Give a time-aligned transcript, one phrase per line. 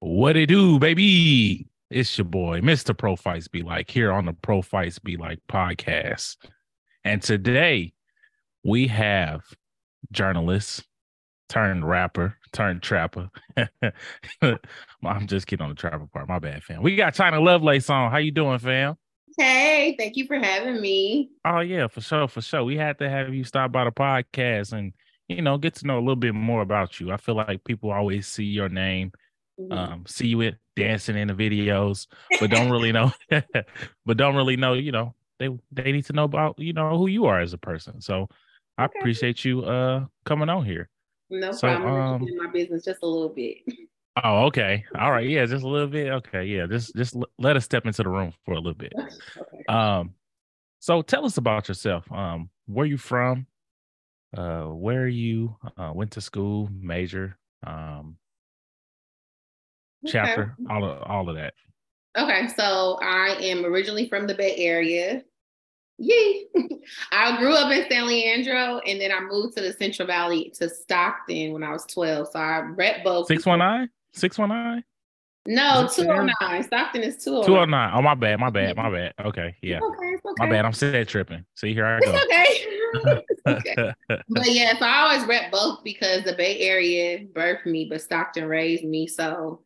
[0.00, 1.66] What it do, baby?
[1.90, 2.96] It's your boy, Mr.
[2.96, 6.36] Prophytes Be Like, here on the Prophytes Be Like podcast.
[7.04, 7.92] And today
[8.62, 9.42] we have
[10.12, 10.84] journalist
[11.48, 13.28] turned rapper turned trapper.
[15.04, 16.28] I'm just kidding on the trapper part.
[16.28, 16.82] My bad, fam.
[16.82, 18.12] We got China Lovelace on.
[18.12, 18.96] How you doing, fam?
[19.36, 21.30] Hey, thank you for having me.
[21.44, 22.62] Oh yeah, for sure, for sure.
[22.62, 24.92] We had to have you stop by the podcast and
[25.28, 27.10] you know get to know a little bit more about you.
[27.10, 29.10] I feel like people always see your name.
[29.70, 32.06] Um, see you dancing in the videos,
[32.38, 34.74] but don't really know, but don't really know.
[34.74, 37.58] You know, they they need to know about you know who you are as a
[37.58, 38.00] person.
[38.00, 38.28] So
[38.76, 38.98] I Okay.
[38.98, 40.88] appreciate you uh coming on here.
[41.30, 42.22] no so, problem.
[42.22, 43.58] Um, in my business just a little bit.
[44.24, 44.84] Oh, okay.
[44.98, 45.28] All right.
[45.30, 46.10] Yeah, just a little bit.
[46.10, 46.44] Okay.
[46.44, 48.92] Yeah, just just l- let us step into the room for a little bit.
[48.98, 49.64] okay.
[49.68, 50.14] Um,
[50.80, 52.10] so tell us about yourself.
[52.12, 53.46] Um, where you from?
[54.36, 58.16] Uh, where you uh, went to school, major, um,
[60.06, 61.54] chapter, all of all of that.
[62.16, 65.22] Okay, so I am originally from the Bay Area.
[65.98, 66.44] Yay!
[67.12, 70.68] I grew up in San Leandro and then I moved to the Central Valley to
[70.68, 72.28] Stockton when I was 12.
[72.32, 73.26] So I rep both.
[73.26, 73.90] Six one nine.
[74.12, 74.84] Six one nine.
[75.46, 76.62] No, it the 209.
[76.64, 77.46] Stockton is 209.
[77.46, 77.90] Two oh, oh nine.
[77.94, 78.38] Oh my bad.
[78.38, 78.76] My bad.
[78.76, 79.14] My bad.
[79.24, 79.56] Okay.
[79.62, 79.78] Yeah.
[79.78, 80.34] It's okay, it's okay.
[80.38, 80.64] My bad.
[80.64, 81.44] I'm set tripping.
[81.54, 82.18] See here I It's go.
[82.24, 83.22] okay.
[83.46, 83.94] Okay.
[84.28, 88.46] but yeah, so I always rep both because the Bay Area birthed me, but Stockton
[88.46, 89.06] raised me.
[89.06, 89.62] So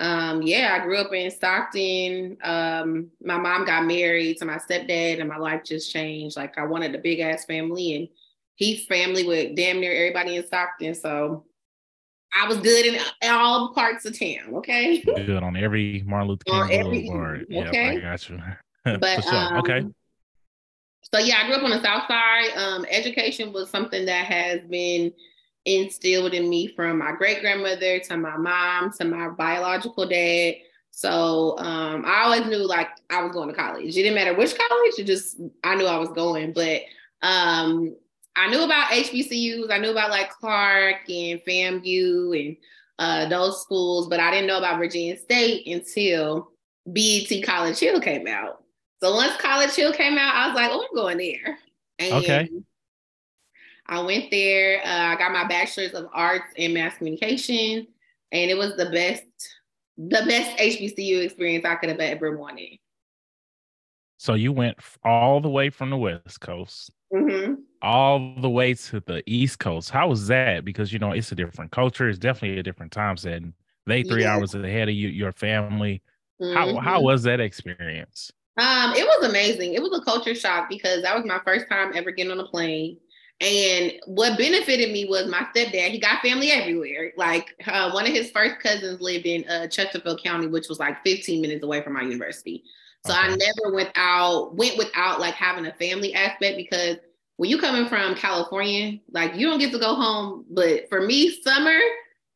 [0.00, 2.36] um, yeah, I grew up in Stockton.
[2.42, 6.36] Um, my mom got married to my stepdad, and my life just changed.
[6.36, 8.08] Like I wanted a big ass family, and
[8.56, 10.94] he's family with damn near everybody in Stockton.
[10.94, 11.44] So
[12.34, 14.54] I was good in all parts of town.
[14.54, 15.00] Okay.
[15.02, 17.46] Good on every Martin Luther King On every- Boulevard.
[17.48, 18.00] Yeah, I okay.
[18.00, 18.40] got you.
[18.98, 19.58] But sure.
[19.58, 19.78] okay.
[19.80, 19.94] um,
[21.12, 22.50] So yeah, I grew up on the South Side.
[22.56, 25.12] Um, education was something that has been
[25.64, 30.54] instilled in me from my great grandmother to my mom to my biological dad.
[30.90, 33.84] So um, I always knew like I was going to college.
[33.84, 34.94] It didn't matter which college.
[34.98, 36.52] It just I knew I was going.
[36.52, 36.82] But
[37.22, 37.94] um,
[38.36, 39.70] I knew about HBCUs.
[39.70, 42.56] I knew about like Clark and FAMU and
[42.98, 46.50] uh, those schools, but I didn't know about Virginia State until
[46.86, 48.62] BET College Hill came out.
[49.02, 51.58] So once College Hill came out, I was like, oh, I'm going there.
[51.98, 52.48] And Okay.
[53.90, 54.82] I went there.
[54.84, 57.88] Uh, I got my bachelor's of arts in mass communication,
[58.32, 59.24] and it was the best,
[59.98, 62.78] the best HBCU experience I could have ever wanted.
[64.18, 69.00] So you went all the way from the West Coast, hmm all the way to
[69.00, 69.90] the East Coast.
[69.90, 70.64] How was that?
[70.64, 72.08] Because you know it's a different culture.
[72.08, 73.54] It's definitely a different time setting.
[73.86, 74.36] They three Yeah.
[74.36, 76.02] hours ahead of you, your family.
[76.54, 78.32] How how was that experience?
[78.58, 79.74] Um, it was amazing.
[79.74, 82.46] It was a culture shock because that was my first time ever getting on a
[82.48, 82.98] plane.
[83.40, 85.88] And what benefited me was my stepdad.
[85.88, 87.12] He got family everywhere.
[87.16, 91.02] Like uh, one of his first cousins lived in uh, Chesterfield County, which was like
[91.04, 92.64] 15 minutes away from my university.
[93.06, 96.96] So I never went out, went without like having a family aspect because
[97.36, 100.44] when you coming from California, like you don't get to go home.
[100.50, 101.78] But for me, summer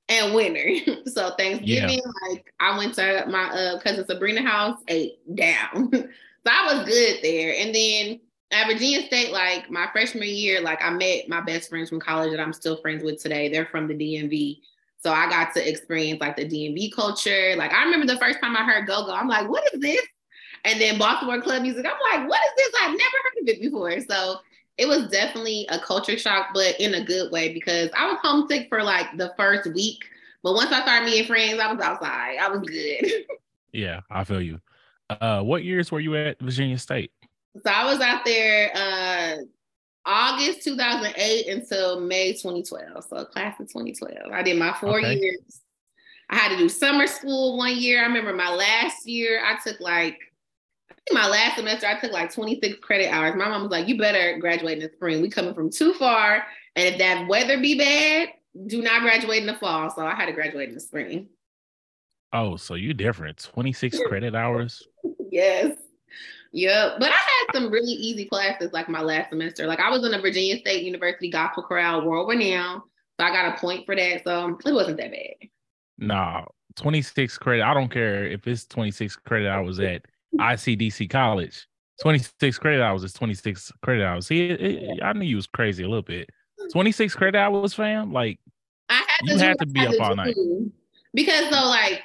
[0.08, 0.70] and winter.
[1.06, 2.00] so Thanksgiving,
[2.30, 5.90] like I went to my uh, cousin Sabrina house, ate down.
[5.92, 6.08] so
[6.46, 7.54] I was good there.
[7.58, 8.20] And then
[8.54, 12.30] at Virginia State, like my freshman year, like I met my best friends from college
[12.30, 13.48] that I'm still friends with today.
[13.48, 14.60] They're from the DMV.
[15.02, 17.54] So I got to experience like the DMV culture.
[17.56, 20.00] Like I remember the first time I heard go-go, I'm like, what is this?
[20.64, 22.80] And then Baltimore club music, I'm like, what is this?
[22.80, 24.00] I've never heard of it before.
[24.00, 24.36] So
[24.78, 28.68] it was definitely a culture shock, but in a good way because I was homesick
[28.68, 29.98] for like the first week.
[30.42, 32.36] But once I started meeting friends, I was outside.
[32.40, 33.26] I was good.
[33.74, 34.60] Yeah, I feel you.
[35.10, 37.10] Uh, what years were you at Virginia State?
[37.54, 39.36] So I was out there uh
[40.06, 43.04] August 2008 until May 2012.
[43.04, 44.32] So class of 2012.
[44.32, 45.18] I did my four Okay.
[45.18, 45.62] years.
[46.28, 48.02] I had to do summer school one year.
[48.02, 50.18] I remember my last year, I took like
[50.90, 53.34] I think my last semester, I took like 26 credit hours.
[53.34, 55.22] My mom was like, you better graduate in the spring.
[55.22, 56.44] We coming from too far.
[56.76, 58.28] And if that weather be bad,
[58.66, 59.90] do not graduate in the fall.
[59.90, 61.28] So I had to graduate in the spring.
[62.32, 63.38] Oh, so you different.
[63.38, 64.86] 26 credit hours.
[65.30, 65.76] yes.
[66.54, 66.94] Yep.
[67.00, 69.66] But I had some really easy classes like my last semester.
[69.66, 72.82] Like I was in a Virginia State University gospel chorale, world renowned.
[73.18, 74.22] So I got a point for that.
[74.24, 75.48] So it wasn't that bad.
[75.98, 76.44] Nah,
[76.76, 77.64] 26 credit.
[77.64, 80.02] I don't care if it's 26 credit I was at
[80.38, 81.66] ICDC college.
[82.02, 84.26] 26 credit hours is 26 credit hours.
[84.28, 86.28] See, it, it- I knew you was crazy a little bit.
[86.72, 88.12] 26 credit hours, fam.
[88.12, 88.38] Like,
[88.88, 90.36] I had to You had to be up all night.
[91.12, 92.02] Because though, like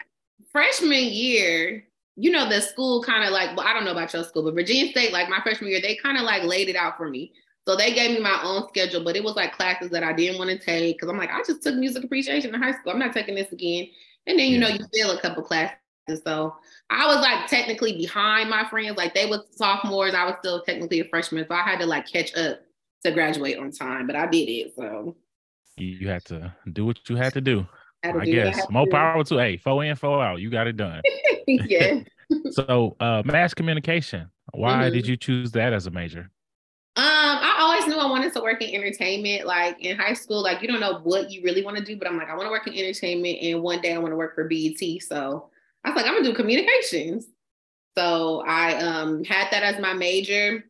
[0.51, 1.85] freshman year,
[2.19, 4.53] you know, the school kind of like, well, I don't know about your school, but
[4.53, 7.31] Virginia State, like my freshman year, they kind of like laid it out for me.
[7.65, 10.37] So they gave me my own schedule, but it was like classes that I didn't
[10.37, 12.91] want to take because I'm like, I just took music appreciation in high school.
[12.91, 13.87] I'm not taking this again.
[14.27, 14.67] And then, you yeah.
[14.67, 15.77] know, you fail a couple classes.
[16.25, 16.55] So
[16.89, 18.97] I was like technically behind my friends.
[18.97, 20.13] Like they were sophomores.
[20.13, 21.45] I was still technically a freshman.
[21.47, 22.59] So I had to like catch up
[23.05, 24.73] to graduate on time, but I did it.
[24.75, 25.15] So
[25.77, 27.65] you had to do what you had to do.
[28.03, 30.41] I, I guess more power to hey, four in, four out.
[30.41, 31.01] You got it done.
[31.67, 32.01] yeah.
[32.51, 34.29] so uh mass communication.
[34.53, 34.93] Why mm-hmm.
[34.93, 36.31] did you choose that as a major?
[36.95, 39.45] Um, I always knew I wanted to work in entertainment.
[39.45, 42.07] Like in high school, like you don't know what you really want to do, but
[42.07, 44.35] I'm like, I want to work in entertainment, and one day I want to work
[44.35, 44.79] for BET.
[45.01, 45.49] So
[45.83, 47.27] I was like, I'm gonna do communications.
[47.97, 50.65] So I um, had that as my major.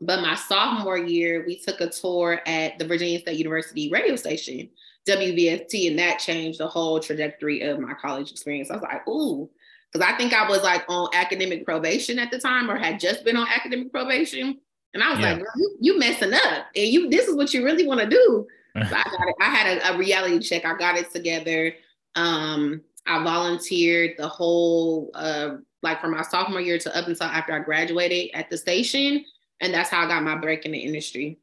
[0.00, 4.68] But my sophomore year, we took a tour at the Virginia State University radio station,
[5.08, 8.70] WVST, and that changed the whole trajectory of my college experience.
[8.70, 9.50] I was like, ooh,
[9.92, 13.24] because I think I was like on academic probation at the time or had just
[13.24, 14.58] been on academic probation.
[14.94, 15.34] And I was yeah.
[15.34, 16.66] like, you, you messing up.
[16.74, 18.46] And you this is what you really want to do.
[18.78, 19.34] So I got it.
[19.40, 20.64] I had a, a, reality check.
[20.64, 21.74] I got it together.
[22.14, 27.52] Um, I volunteered the whole uh, like from my sophomore year to up until after
[27.54, 29.24] I graduated at the station.
[29.60, 31.40] And that's how I got my break in the industry.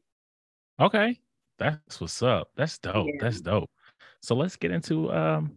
[0.80, 1.20] Okay.
[1.58, 2.48] That's what's up.
[2.56, 3.06] That's dope.
[3.06, 3.18] Yeah.
[3.20, 3.70] That's dope.
[4.22, 5.56] So let's get into um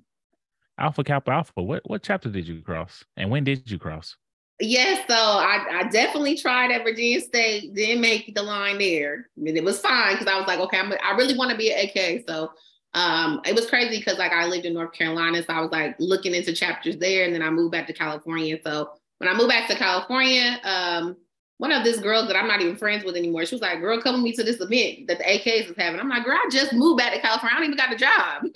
[0.79, 1.61] Alpha Kappa Alpha.
[1.61, 3.03] What what chapter did you cross?
[3.17, 4.15] And when did you cross?
[4.61, 9.27] Yes, so I, I definitely tried at Virginia State, didn't make the line there.
[9.37, 11.57] I mean, it was fine because I was like, okay, I'm, I really want to
[11.57, 12.25] be an AK.
[12.27, 12.51] So
[12.93, 15.95] um, it was crazy because like I lived in North Carolina, so I was like
[15.99, 18.57] looking into chapters there, and then I moved back to California.
[18.65, 21.15] So when I moved back to California, um,
[21.57, 24.01] one of these girls that I'm not even friends with anymore, she was like, "Girl,
[24.01, 26.49] come with me to this event that the AKs is having." I'm like, "Girl, I
[26.51, 27.55] just moved back to California.
[27.55, 28.43] I don't even got a job,"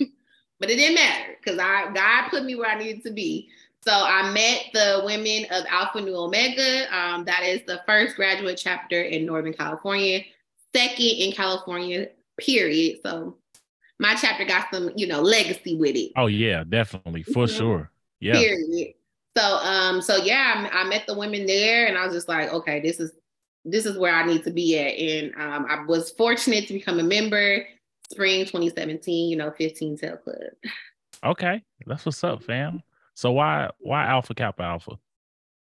[0.64, 3.50] but it didn't matter because I God put me where I needed to be.
[3.82, 6.86] So I met the women of Alpha Nu Omega.
[6.96, 10.22] Um, that is the first graduate chapter in Northern California,
[10.74, 12.08] second in California,
[12.38, 13.00] period.
[13.02, 13.36] So
[13.98, 16.12] my chapter got some, you know, legacy with it.
[16.16, 17.58] Oh yeah, definitely for mm-hmm.
[17.58, 17.90] sure.
[18.20, 18.32] Yeah.
[18.32, 18.94] Period.
[19.36, 22.50] So um, so yeah, I, I, met the women there, and I was just like,
[22.54, 23.12] okay, this is
[23.66, 27.00] this is where I need to be at, and um, I was fortunate to become
[27.00, 27.66] a member.
[28.10, 30.36] Spring 2017, you know, 15 Tail Club.
[31.24, 32.82] Okay, that's what's up, fam.
[33.14, 34.98] So why why Alpha Kappa Alpha?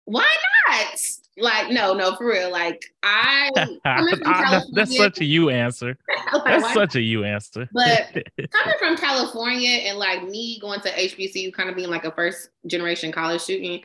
[0.05, 0.27] Why
[0.67, 0.99] not?
[1.37, 2.51] Like no, no, for real.
[2.51, 3.49] Like I,
[3.85, 5.97] I ah, that's such a you answer.
[6.33, 7.67] like, that's such a you answer.
[7.73, 8.13] but
[8.51, 12.49] coming from California and like me going to HBCU, kind of being like a first
[12.67, 13.83] generation college student,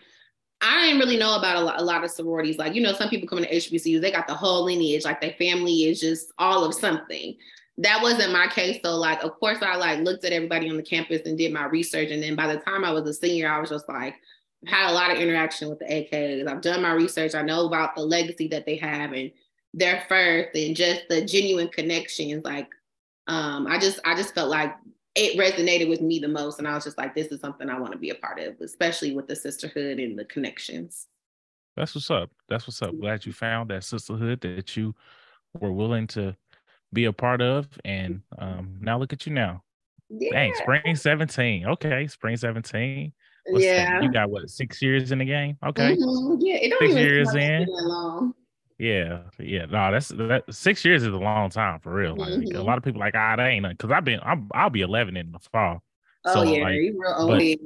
[0.60, 2.58] I didn't really know about a lot, a lot of sororities.
[2.58, 5.34] Like, you know, some people coming to HBCUs, they got the whole lineage, like their
[5.38, 7.36] family is just all of something
[7.78, 8.80] that wasn't my case.
[8.84, 11.64] So like, of course, I like looked at everybody on the campus and did my
[11.64, 12.10] research.
[12.10, 14.14] And then by the time I was a senior, I was just like,
[14.64, 16.48] I've had a lot of interaction with the AKs.
[16.48, 17.34] I've done my research.
[17.34, 19.30] I know about the legacy that they have and
[19.72, 22.44] their first and just the genuine connections.
[22.44, 22.68] Like,
[23.26, 24.74] um, I just I just felt like
[25.14, 26.58] it resonated with me the most.
[26.58, 28.60] And I was just like, this is something I want to be a part of,
[28.60, 31.06] especially with the sisterhood and the connections.
[31.76, 32.30] That's what's up.
[32.48, 32.98] That's what's up.
[32.98, 34.94] Glad you found that sisterhood that you
[35.60, 36.36] were willing to
[36.94, 37.68] be a part of.
[37.84, 39.62] And um, now look at you now.
[40.08, 40.30] Yeah.
[40.32, 41.66] Dang, spring 17.
[41.66, 43.12] Okay, spring 17.
[43.46, 43.90] What's yeah.
[43.90, 44.02] That?
[44.02, 45.58] You got what, six years in the game?
[45.64, 45.96] Okay.
[45.96, 46.36] Mm-hmm.
[46.40, 47.66] Yeah, it don't six even years in.
[47.68, 48.34] Long.
[48.78, 49.66] Yeah, yeah.
[49.66, 52.16] No, that's that six years is a long time for real.
[52.16, 52.56] Like mm-hmm.
[52.56, 55.16] a lot of people like, ah, that ain't because I've been I'm, I'll be 11
[55.16, 55.82] in the fall.
[56.24, 57.58] Oh so, yeah, like, you real old.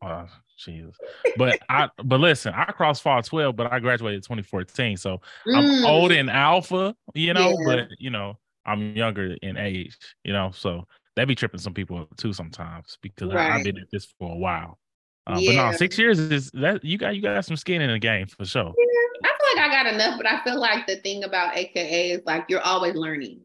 [0.00, 0.26] But, uh,
[0.58, 0.96] Jesus.
[1.36, 4.96] But I but listen, I crossed fall 12, but I graduated 2014.
[4.96, 5.56] So mm.
[5.56, 7.64] I'm old in alpha, you know, yeah.
[7.66, 11.98] but you know, I'm younger in age, you know, so that be tripping some people
[11.98, 13.50] up too sometimes because right.
[13.50, 14.78] I, have been at this for a while.
[15.26, 15.50] Uh, yeah.
[15.50, 18.26] But no, six years is that you got you got some skin in the game
[18.26, 18.72] for sure.
[18.76, 22.12] Yeah, I feel like I got enough, but I feel like the thing about AKA
[22.12, 23.40] is like you're always learning.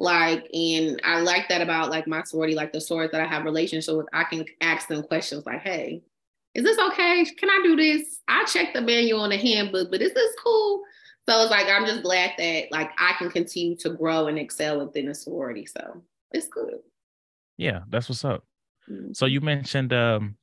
[0.00, 3.44] Like, and I like that about like my sorority, like the sorors that I have
[3.44, 6.02] relationship with, I can ask them questions like, hey,
[6.54, 7.24] is this okay?
[7.36, 8.20] Can I do this?
[8.28, 10.82] I checked the manual and the handbook, but is this cool?
[11.28, 14.84] So it's like I'm just glad that like I can continue to grow and excel
[14.84, 15.66] within a sorority.
[15.66, 16.78] So it's good.
[17.58, 18.44] Yeah, that's what's up.
[18.90, 19.12] Mm-hmm.
[19.12, 20.36] So you mentioned um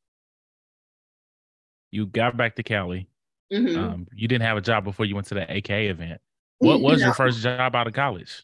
[1.89, 3.08] you got back to Cali.
[3.51, 3.80] Mm-hmm.
[3.80, 6.22] Um, you didn't have a job before you went to the AK event.
[6.60, 7.08] What was no.
[7.08, 8.44] your first job out of college?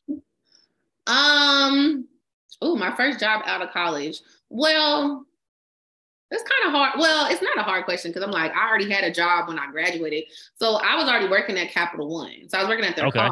[1.07, 2.07] Um,
[2.61, 4.21] oh, my first job out of college.
[4.49, 5.25] Well,
[6.31, 6.93] that's kind of hard.
[6.97, 9.59] Well, it's not a hard question because I'm like, I already had a job when
[9.59, 10.23] I graduated.
[10.55, 12.47] So I was already working at Capital One.
[12.47, 13.29] So I was working at their okay.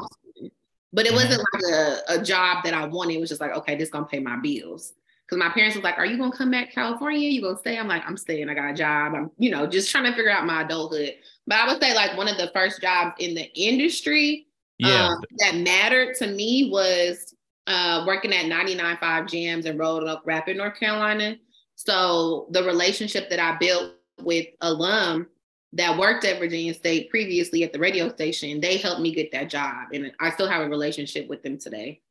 [0.91, 1.15] But it mm-hmm.
[1.15, 3.15] wasn't like a, a job that I wanted.
[3.15, 4.93] It was just like, okay, this gonna pay my bills.
[5.29, 7.29] Cause my parents was like, Are you gonna come back to California?
[7.29, 7.77] You gonna stay?
[7.77, 8.49] I'm like, I'm staying.
[8.49, 9.13] I got a job.
[9.15, 11.13] I'm, you know, just trying to figure out my adulthood.
[11.45, 14.47] But I would say like one of the first jobs in the industry
[14.79, 15.09] yeah.
[15.09, 17.35] um, that mattered to me was
[17.67, 21.35] uh, working at 99.5 Jams in Roanoke Rapids, North Carolina.
[21.79, 25.27] So the relationship that I built with alum
[25.71, 29.49] that worked at Virginia State previously at the radio station, they helped me get that
[29.49, 29.87] job.
[29.93, 32.01] And I still have a relationship with them today.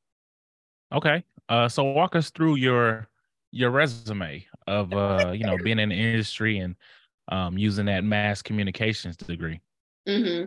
[0.91, 1.23] Okay.
[1.51, 3.09] Uh, so walk us through your
[3.51, 6.75] your resume of uh, you know, being in the industry and
[7.31, 9.61] um, using that mass communications degree.
[10.09, 10.47] Mm-hmm.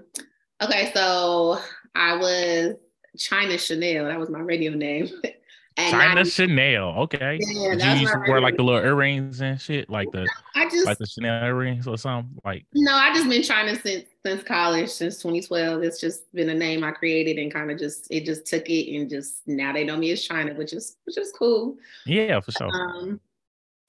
[0.65, 1.59] Okay, so
[1.93, 2.73] I was
[3.19, 4.05] China Chanel.
[4.05, 5.09] That was my radio name.
[5.81, 6.89] And China I, Chanel.
[7.03, 7.39] Okay.
[7.41, 10.69] Yeah, Did you used to wear like the little earrings and shit, like the I
[10.69, 12.37] just like the Chanel earrings or something.
[12.45, 15.83] Like no, I just been China since since college, since 2012.
[15.83, 18.95] It's just been a name I created and kind of just it just took it
[18.95, 21.77] and just now they know me as China, which is which is cool.
[22.05, 22.69] Yeah, for sure.
[22.71, 23.19] Um,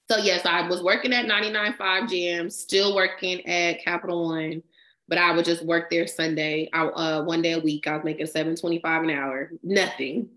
[0.09, 4.61] so yes, I was working at 99.5 Jam, still working at Capital One,
[5.07, 6.69] but I would just work there Sunday.
[6.73, 7.87] I, uh, one day a week.
[7.87, 10.29] I was making 7.25 an hour, nothing.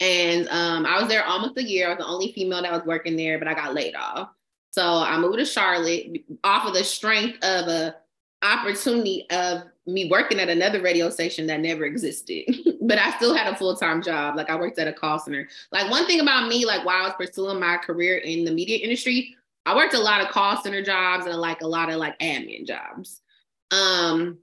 [0.00, 1.86] And um, I was there almost a year.
[1.86, 4.30] I was the only female that was working there, but I got laid off.
[4.70, 7.96] So I moved to Charlotte off of the strength of a
[8.42, 12.44] opportunity of me working at another radio station that never existed.
[12.82, 14.36] but I still had a full-time job.
[14.36, 15.48] Like I worked at a call center.
[15.72, 18.78] Like one thing about me, like while I was pursuing my career in the media
[18.78, 19.34] industry,
[19.66, 22.66] I worked a lot of call center jobs and like a lot of like admin
[22.66, 23.20] jobs.
[23.70, 24.38] Um,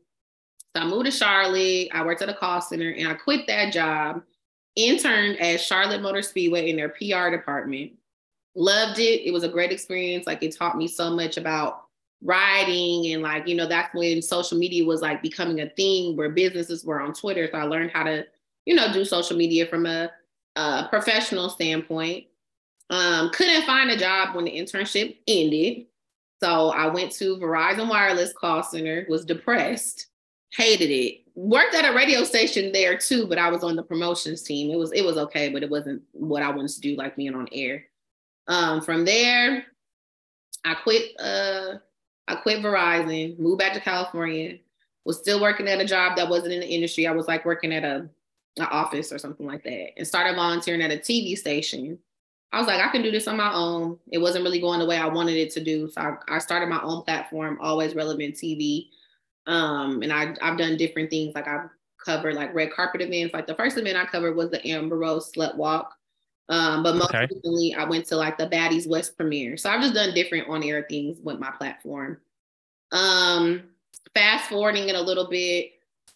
[0.76, 1.90] so I moved to Charlotte.
[1.94, 4.22] I worked at a call center and I quit that job
[4.76, 7.94] interned at Charlotte Motor Speedway in their PR department.
[8.56, 9.28] Loved it.
[9.28, 10.28] It was a great experience.
[10.28, 11.86] Like it taught me so much about
[12.22, 16.30] riding and like, you know, that's when social media was like becoming a thing where
[16.30, 17.48] businesses were on Twitter.
[17.52, 18.26] So I learned how to,
[18.66, 20.10] you know, do social media from a,
[20.56, 22.26] a professional standpoint.
[22.90, 25.86] Um, couldn't find a job when the internship ended.
[26.42, 30.08] So I went to Verizon Wireless call center, was depressed,
[30.56, 34.42] hated it, worked at a radio station there too, but I was on the promotions
[34.42, 34.72] team.
[34.72, 37.36] It was it was okay, but it wasn't what I wanted to do, like being
[37.36, 37.86] on air.
[38.48, 39.66] Um, from there,
[40.64, 41.20] I quit.
[41.20, 41.76] Uh,
[42.28, 44.58] I quit Verizon, moved back to California.
[45.04, 47.06] Was still working at a job that wasn't in the industry.
[47.06, 48.10] I was like working at a
[48.58, 52.00] an office or something like that, and started volunteering at a TV station.
[52.52, 54.00] I was like, I can do this on my own.
[54.12, 56.70] It wasn't really going the way I wanted it to do, so I, I started
[56.70, 58.88] my own platform, Always Relevant TV
[59.48, 61.36] um, and I, I've done different things.
[61.36, 61.70] Like I've
[62.04, 63.34] covered like red carpet events.
[63.34, 65.94] Like the first event I covered was the Amber Rose Slut Walk.
[66.48, 67.28] Um, but most okay.
[67.30, 69.58] recently I went to like the Baddies West premiere.
[69.58, 72.20] So I've just done different on air things with my platform.
[72.92, 73.64] Um,
[74.14, 75.72] fast forwarding it a little bit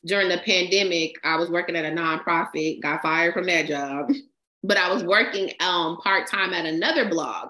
[0.06, 4.12] during the pandemic, I was working at a nonprofit, got fired from that job,
[4.64, 7.50] but I was working um, part time at another blog.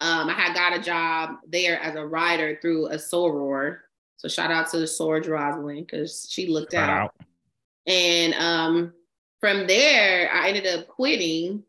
[0.00, 3.78] Um, I had got a job there as a writer through a soror
[4.16, 6.88] so shout out to the soror Rosalind because she looked out.
[6.88, 7.14] out.
[7.86, 8.92] And um,
[9.40, 11.62] from there, I ended up quitting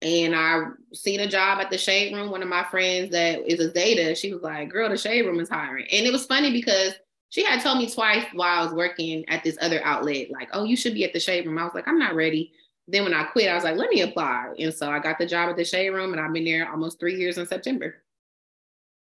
[0.00, 0.62] and I
[0.94, 2.30] seen a job at the shade room.
[2.30, 5.40] One of my friends that is a Zeta, she was like, girl, the shade room
[5.40, 5.86] is hiring.
[5.90, 6.94] And it was funny because
[7.30, 10.64] she had told me twice while I was working at this other outlet, like, oh,
[10.64, 11.58] you should be at the shade room.
[11.58, 12.52] I was like, I'm not ready.
[12.86, 14.54] Then when I quit, I was like, let me apply.
[14.58, 16.98] And so I got the job at the shade room and I've been there almost
[16.98, 17.96] three years in September.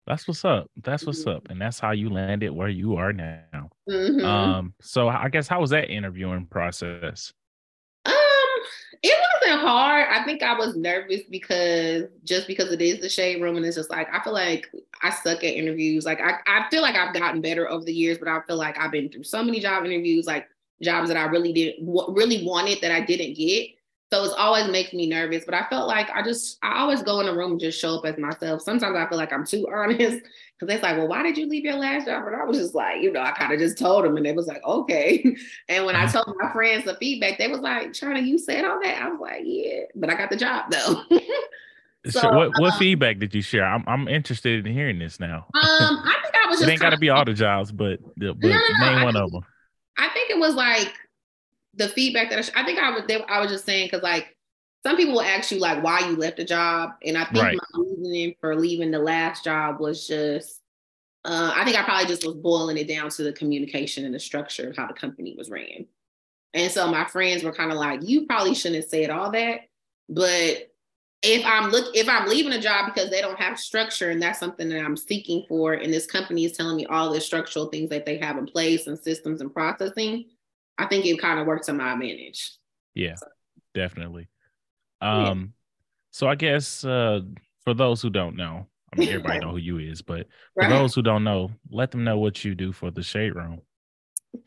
[0.07, 0.69] That's what's up.
[0.81, 1.47] That's what's up.
[1.49, 3.69] And that's how you landed where you are now.
[3.89, 4.25] Mm-hmm.
[4.25, 7.33] Um, so I guess how was that interviewing process?
[8.05, 8.13] Um,
[9.03, 10.07] it wasn't hard.
[10.09, 13.75] I think I was nervous because just because it is the shade room and it's
[13.75, 14.69] just like I feel like
[15.01, 16.05] I suck at interviews.
[16.05, 18.77] Like I, I feel like I've gotten better over the years, but I feel like
[18.79, 20.47] I've been through so many job interviews, like
[20.81, 23.69] jobs that I really didn't really wanted that I didn't get.
[24.11, 25.45] So it's always makes me nervous.
[25.45, 27.95] But I felt like I just I always go in a room and just show
[27.95, 28.61] up as myself.
[28.61, 30.21] Sometimes I feel like I'm too honest
[30.59, 32.27] because it's like, well, why did you leave your last job?
[32.27, 34.33] And I was just like, you know, I kind of just told them, and they
[34.33, 35.23] was like, okay.
[35.69, 36.23] And when I uh-huh.
[36.23, 39.01] told my friends the feedback, they was like, China, you said all that.
[39.01, 41.03] I was like, yeah, but I got the job though.
[42.09, 43.63] so, so, what what um, feedback did you share?
[43.63, 45.45] I'm I'm interested in hearing this now.
[45.53, 46.61] Um, I think I was.
[46.61, 49.15] it ain't got to be all the jobs, but, but no, no, no, name one
[49.15, 49.45] of them.
[49.97, 50.93] I think it was like
[51.75, 54.35] the feedback that I, I think I was they, I was just saying because like
[54.85, 57.57] some people will ask you like why you left a job, and I think right.
[57.73, 60.61] my reasoning for leaving the last job was just
[61.23, 64.19] uh, I think I probably just was boiling it down to the communication and the
[64.19, 65.85] structure of how the company was ran.
[66.53, 69.61] And so my friends were kind of like, you probably shouldn't have said all that.
[70.09, 70.71] But
[71.21, 74.39] if I'm look if I'm leaving a job because they don't have structure and that's
[74.39, 77.89] something that I'm seeking for, and this company is telling me all the structural things
[77.91, 80.25] that they have in place and systems and processing,
[80.77, 82.53] I think it kind of works to my advantage.
[82.95, 83.27] Yeah, so.
[83.73, 84.27] definitely.
[85.01, 85.45] Um, yeah.
[86.11, 87.21] so I guess uh
[87.63, 90.69] for those who don't know, I mean everybody know who you is, but for right.
[90.69, 93.61] those who don't know, let them know what you do for the Shade Room.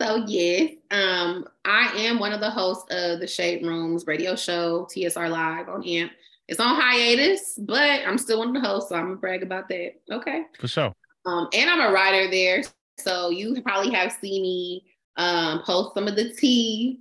[0.01, 4.87] So yes, um, I am one of the hosts of the Shade Room's radio show,
[4.91, 6.11] TSR Live on AMP.
[6.49, 9.69] it's on hiatus, but I'm still one of the hosts, so I'm gonna brag about
[9.69, 9.93] that.
[10.11, 10.45] Okay.
[10.59, 10.95] For sure.
[11.27, 12.63] Um, and I'm a writer there.
[12.99, 14.85] So you probably have seen me
[15.17, 17.01] um, post some of the tea,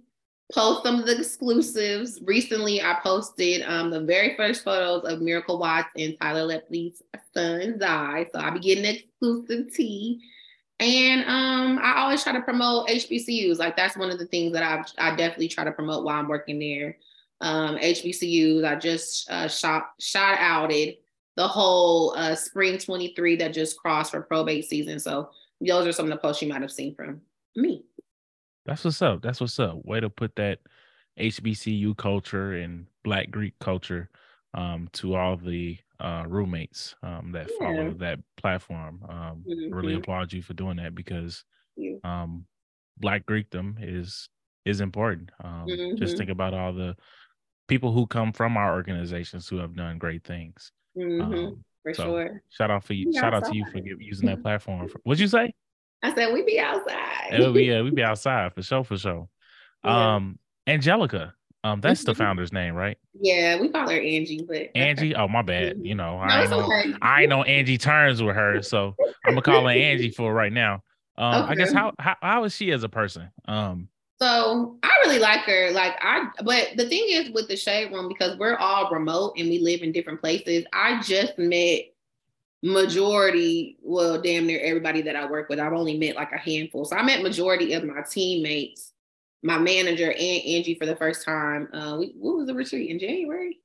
[0.51, 2.20] post some of the exclusives.
[2.24, 7.01] Recently, I posted um, the very first photos of Miracle Watts and Tyler Lepley's
[7.34, 8.27] son, Zai.
[8.32, 10.22] So I'll be getting exclusive tea.
[10.79, 13.58] And um, I always try to promote HBCUs.
[13.58, 16.27] Like that's one of the things that I've, I definitely try to promote while I'm
[16.27, 16.98] working there.
[17.41, 20.96] Um, HBCUs, I just uh, shot, shot outed
[21.36, 25.00] the whole uh, spring 23 that just crossed for probate season.
[25.00, 25.29] So
[25.62, 27.22] those are some of the posts you might have seen from
[27.55, 27.86] me.
[28.65, 29.22] That's what's up.
[29.22, 29.83] That's what's up.
[29.83, 30.60] Way to put that
[31.19, 34.10] HBCU culture and Black Greek culture
[34.53, 37.67] um, to all the uh, roommates um, that yeah.
[37.67, 39.01] follow that platform.
[39.07, 39.74] Um, mm-hmm.
[39.74, 41.43] Really applaud you for doing that because
[42.03, 42.45] um,
[42.98, 44.29] Black Greekdom is
[44.65, 45.31] is important.
[45.43, 45.98] Um, mm-hmm.
[45.98, 46.95] Just think about all the
[47.67, 50.72] people who come from our organizations who have done great things.
[50.98, 51.22] Mm-hmm.
[51.22, 52.43] Um, for so sure.
[52.50, 53.12] Shout out for you.
[53.13, 54.88] shout out to you for using that platform.
[54.88, 55.53] For, what'd you say?
[56.03, 57.29] I said we be outside.
[57.31, 59.27] yeah, we, yeah, we be outside for sure, for sure.
[59.83, 60.15] Yeah.
[60.15, 61.33] Um, Angelica.
[61.65, 62.22] Um, that's the mm-hmm.
[62.22, 62.98] founder's name, right?
[63.19, 65.15] Yeah, we call her Angie, but Angie.
[65.15, 65.77] Oh, my bad.
[65.77, 65.86] Mm-hmm.
[65.86, 66.93] You know, no, I know okay.
[67.01, 68.95] I know Angie turns with her, so
[69.25, 70.83] I'm gonna call her Angie for right now.
[71.17, 71.51] Um, okay.
[71.51, 73.29] I guess how, how how is she as a person?
[73.48, 73.88] Um,
[74.22, 75.72] so I really like her.
[75.72, 79.50] Like I, but the thing is with the shade room because we're all remote and
[79.50, 80.65] we live in different places.
[80.74, 81.93] I just met
[82.63, 85.60] majority, well, damn near everybody that I work with.
[85.60, 86.86] I've only met like a handful.
[86.86, 88.93] So I met majority of my teammates,
[89.43, 91.67] my manager and Angie for the first time.
[91.74, 93.60] Uh, we, what was the retreat in January?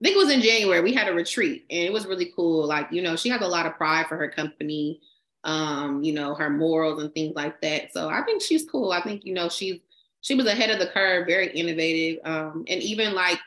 [0.00, 0.80] I think it was in January.
[0.80, 2.66] We had a retreat and it was really cool.
[2.66, 5.00] Like, you know, she has a lot of pride for her company,
[5.44, 7.92] um, you know, her morals and things like that.
[7.92, 8.90] So I think she's cool.
[8.90, 9.78] I think, you know, she's
[10.20, 12.18] she was ahead of the curve, very innovative.
[12.24, 13.38] Um, and even like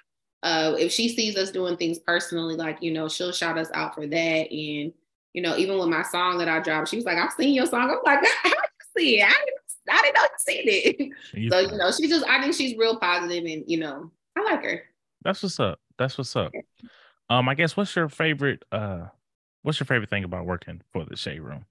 [0.45, 3.95] uh, if she sees us doing things personally, like, you know, she'll shout us out
[3.95, 4.15] for that.
[4.51, 4.93] And,
[5.33, 7.65] you know, even with my song that I dropped, she was like, I've seen your
[7.65, 7.89] song.
[7.89, 9.25] I'm like, how did you see it?
[9.25, 10.63] I didn't, I didn't know you seen
[11.33, 11.51] it.
[11.51, 14.63] so, you know, she just, I think she's real positive and, you know, I like
[14.63, 14.83] her.
[15.23, 15.79] That's what's up.
[15.97, 16.51] That's what's up.
[17.27, 19.05] Um, I guess what's your favorite, uh,
[19.63, 21.65] what's your favorite thing about working for the Shade Room?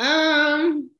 [0.00, 0.90] Um,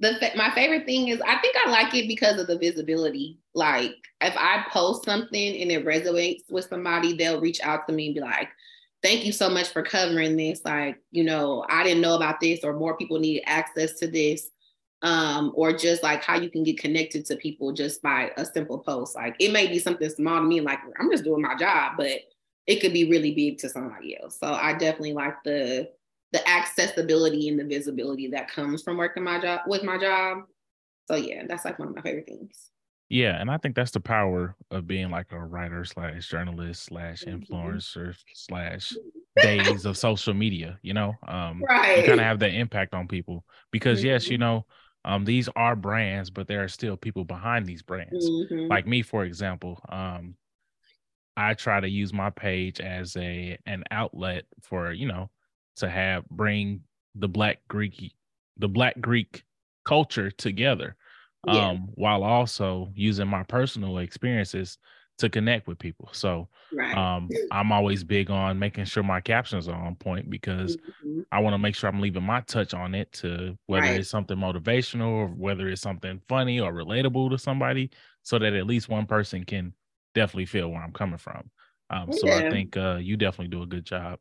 [0.00, 3.38] the my favorite thing is I think I like it because of the visibility.
[3.54, 8.06] Like if I post something and it resonates with somebody, they'll reach out to me
[8.06, 8.48] and be like,
[9.02, 10.60] "Thank you so much for covering this.
[10.64, 14.50] Like, you know, I didn't know about this, or more people need access to this."
[15.02, 18.78] Um, or just like how you can get connected to people just by a simple
[18.80, 19.14] post.
[19.14, 22.20] Like it may be something small to me, like I'm just doing my job, but
[22.66, 24.38] it could be really big to somebody else.
[24.38, 25.90] So I definitely like the
[26.32, 30.38] the accessibility and the visibility that comes from working my job with my job.
[31.06, 32.70] So yeah, that's like one of my favorite things.
[33.08, 37.24] Yeah, and I think that's the power of being like a writer slash journalist slash
[37.24, 37.54] mm-hmm.
[37.54, 38.92] influencer slash
[39.42, 40.78] days of social media.
[40.82, 42.00] You know, um, right?
[42.00, 44.08] You kind of have that impact on people because mm-hmm.
[44.08, 44.66] yes, you know,
[45.06, 48.28] um, these are brands, but there are still people behind these brands.
[48.28, 48.66] Mm-hmm.
[48.66, 50.34] Like me, for example, um,
[51.34, 55.30] I try to use my page as a an outlet for you know
[55.78, 56.82] to have bring
[57.14, 58.12] the black Greek
[58.56, 59.44] the black Greek
[59.84, 60.96] culture together.
[61.46, 61.68] Yeah.
[61.68, 64.76] Um, while also using my personal experiences
[65.18, 66.08] to connect with people.
[66.12, 66.96] So right.
[66.96, 71.20] um, I'm always big on making sure my captions are on point because mm-hmm.
[71.30, 74.00] I want to make sure I'm leaving my touch on it to whether right.
[74.00, 77.90] it's something motivational or whether it's something funny or relatable to somebody,
[78.22, 79.72] so that at least one person can
[80.14, 81.50] definitely feel where I'm coming from.
[81.90, 82.18] Um, yeah.
[82.18, 84.18] So I think uh, you definitely do a good job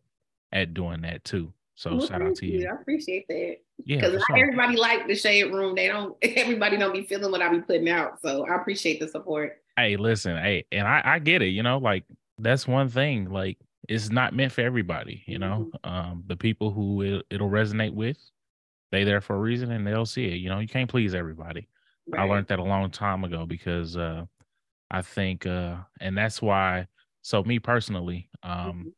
[0.51, 1.53] at doing that too.
[1.77, 2.62] So well, shout out to you.
[2.62, 2.69] you.
[2.69, 3.57] I appreciate that.
[3.86, 4.38] Yeah, because not sure.
[4.38, 5.75] everybody like the shade room.
[5.75, 6.17] They don't.
[6.23, 8.19] Everybody don't be feeling what I be putting out.
[8.19, 9.62] So I appreciate the support.
[9.75, 11.49] Hey, listen, hey, and I, I get it.
[11.49, 12.03] You know, like
[12.39, 13.29] that's one thing.
[13.29, 15.21] Like it's not meant for everybody.
[15.27, 15.89] You know, mm-hmm.
[15.89, 18.17] um, the people who it, it'll resonate with,
[18.91, 20.38] they there for a reason, and they'll see it.
[20.38, 21.67] You know, you can't please everybody.
[22.07, 22.21] Right.
[22.21, 24.25] I learned that a long time ago because uh,
[24.89, 26.88] I think, uh, and that's why.
[27.21, 28.89] So me personally, um, mm-hmm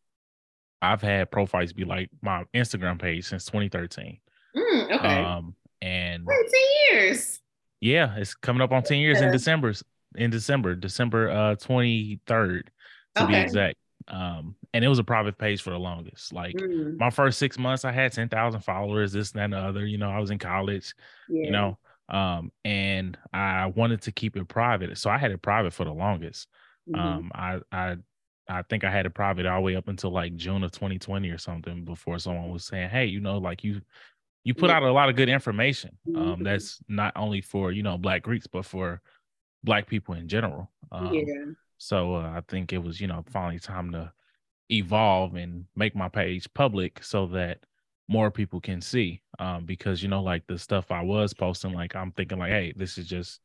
[0.81, 4.19] I've had profiles be like my Instagram page since 2013.
[4.55, 5.23] Mm, okay.
[5.23, 6.51] Um, and Wait,
[6.89, 7.41] 10 years.
[7.81, 9.27] Yeah, it's coming up on 10 years yeah.
[9.27, 9.73] in December.
[10.15, 12.63] In December, December uh 23rd
[13.15, 13.27] to okay.
[13.27, 13.77] be exact.
[14.07, 16.33] Um, and it was a private page for the longest.
[16.33, 16.97] Like mm.
[16.97, 19.85] my first six months, I had 10,000 followers, this, and that, and the other.
[19.85, 20.93] You know, I was in college,
[21.27, 21.45] yeah.
[21.45, 21.77] you know,
[22.09, 24.97] um, and I wanted to keep it private.
[24.97, 26.47] So I had it private for the longest.
[26.89, 26.99] Mm-hmm.
[26.99, 27.97] Um, I, I
[28.49, 31.29] I think I had it private all the way up until like June of 2020
[31.29, 33.81] or something before someone was saying, "Hey, you know, like you
[34.43, 35.97] you put out a lot of good information.
[36.07, 36.43] Um, mm-hmm.
[36.43, 39.01] that's not only for you know Black Greeks, but for
[39.63, 41.23] Black people in general." Um, yeah.
[41.77, 44.11] So uh, I think it was, you know, finally time to
[44.69, 47.59] evolve and make my page public so that
[48.07, 49.21] more people can see.
[49.39, 52.73] Um, because you know, like the stuff I was posting, like I'm thinking like, hey,
[52.75, 53.39] this is just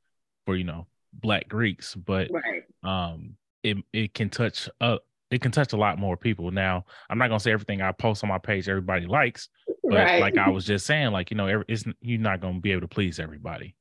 [0.45, 2.65] for you know black Greeks, but right.
[2.83, 4.99] um, it it can touch uh
[5.31, 6.51] it can touch a lot more people.
[6.53, 9.49] Now, I'm not gonna say everything I post on my page everybody likes,
[9.83, 10.21] but right.
[10.21, 12.83] like I was just saying, like you know, every, it's you're not gonna be able
[12.83, 13.75] to please everybody.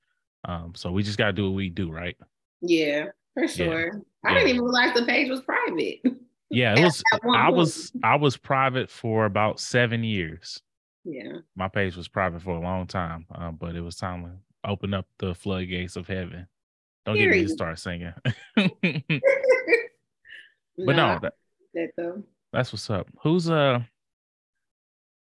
[0.45, 2.17] Um, so we just gotta do what we do, right?
[2.61, 3.85] Yeah, for sure.
[3.85, 3.99] Yeah.
[4.25, 4.37] I yeah.
[4.39, 5.99] didn't even realize the page was private.
[6.49, 7.01] Yeah, it was.
[7.33, 10.61] I was I was private for about seven years.
[11.03, 14.69] Yeah, my page was private for a long time, uh, but it was time to
[14.69, 16.45] open up the floodgates of heaven.
[17.05, 17.33] Don't Period.
[17.33, 18.13] get me to start singing.
[18.55, 18.69] but
[20.77, 21.33] no, that,
[21.73, 22.23] that though.
[22.51, 23.07] That's what's up.
[23.21, 23.79] Who's uh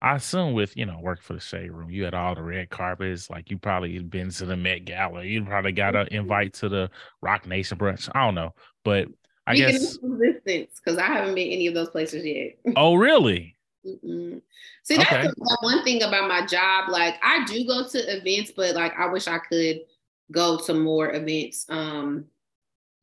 [0.01, 2.71] I assume with you know work for the shade room, you had all the red
[2.71, 3.29] carpets.
[3.29, 5.25] Like you probably been to the Met Gala.
[5.25, 8.09] You probably got an invite to the Roc Nation brunch.
[8.15, 8.55] I don't know,
[8.85, 9.09] but
[9.47, 12.59] I we guess resistance because I haven't been any of those places yet.
[12.77, 13.57] Oh, really?
[13.85, 14.41] Mm-mm.
[14.85, 15.31] See, that's okay.
[15.61, 16.91] one thing about my job.
[16.91, 19.81] Like I do go to events, but like I wish I could
[20.31, 21.67] go to more events.
[21.69, 22.27] Um,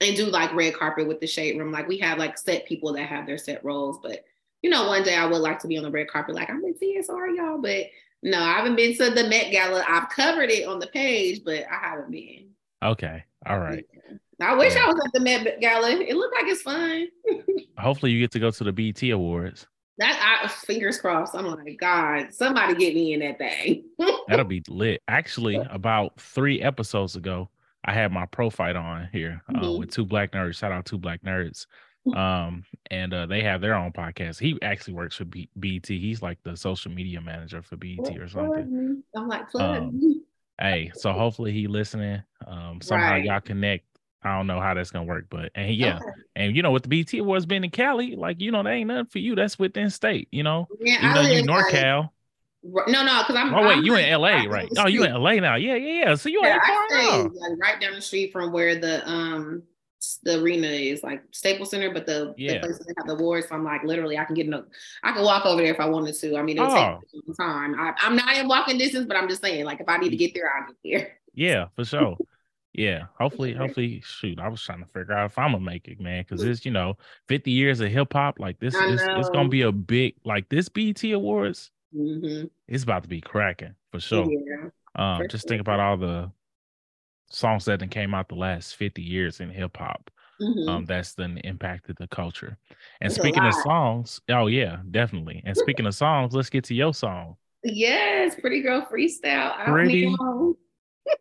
[0.01, 1.71] and do like red carpet with the shade room.
[1.71, 4.25] Like we have like set people that have their set roles, but
[4.61, 6.35] you know, one day I would like to be on the red carpet.
[6.35, 7.85] Like I'm with TSR, y'all, but
[8.23, 9.85] no, I haven't been to the Met Gala.
[9.87, 12.49] I've covered it on the page, but I haven't been.
[12.83, 13.85] Okay, all right.
[13.93, 14.17] Yeah.
[14.41, 14.85] I wish yeah.
[14.85, 15.91] I was at the Met Gala.
[15.91, 17.07] It looked like it's fun.
[17.77, 19.67] Hopefully, you get to go to the BET Awards.
[19.97, 21.35] That I, fingers crossed.
[21.35, 23.85] I'm like, God, somebody get me in that thing.
[24.27, 25.01] That'll be lit.
[25.07, 27.49] Actually, about three episodes ago,
[27.85, 29.79] I had my prophyte on here uh, mm-hmm.
[29.79, 30.55] with two black nerds.
[30.55, 31.65] Shout out two black nerds.
[32.13, 34.39] Um, and uh, they have their own podcast.
[34.39, 35.87] He actually works for B- BET.
[35.87, 39.03] He's like the social media manager for BET or something.
[39.15, 40.23] I'm like, um,
[40.59, 42.21] hey, so hopefully he listening.
[42.45, 43.25] Um, somehow right.
[43.25, 43.85] y'all connect.
[44.25, 46.05] I don't know how that's gonna work, but and yeah, okay.
[46.35, 48.87] and you know, with the BET Awards being in Cali, like you know, that ain't
[48.87, 49.35] nothing for you.
[49.35, 50.67] That's within state, you know.
[50.79, 52.09] Yeah, you know, you NorCal.
[52.63, 53.53] No, no, because I'm.
[53.53, 54.67] Oh wait, I'm you in LA, right?
[54.77, 55.55] Oh, you in LA now?
[55.55, 56.15] Yeah, yeah, yeah.
[56.15, 59.61] So you yeah, I stay like right down the street from where the um
[60.23, 62.53] the arena is, like Staples Center, but the, yeah.
[62.53, 63.47] the places that have the awards.
[63.47, 64.63] So I'm like, literally, I can get in a,
[65.03, 66.37] I can walk over there if I wanted to.
[66.37, 66.99] I mean, it'll oh.
[67.11, 67.75] take time.
[67.79, 70.17] I, I'm not in walking distance, but I'm just saying, like, if I need to
[70.17, 71.17] get there, I'll get there.
[71.33, 72.17] Yeah, for sure.
[72.77, 74.39] Yeah, hopefully, hopefully, shoot.
[74.39, 76.71] I was trying to figure out if I'm gonna make it, man, because it's you
[76.71, 78.39] know 50 years of hip hop.
[78.39, 82.47] Like this, is it's gonna be a big like this BET Awards Mm-hmm.
[82.67, 84.27] It's about to be cracking for sure.
[84.29, 85.49] Yeah, um, for just sure.
[85.49, 86.31] think about all the
[87.29, 90.11] songs that came out the last 50 years in hip hop.
[90.41, 90.69] Mm-hmm.
[90.69, 92.57] Um, that's then impacted the culture.
[92.99, 95.41] And speaking of songs, oh yeah, definitely.
[95.45, 97.37] And speaking of songs, let's get to your song.
[97.63, 99.63] Yes, pretty girl freestyle.
[99.65, 100.13] Pretty,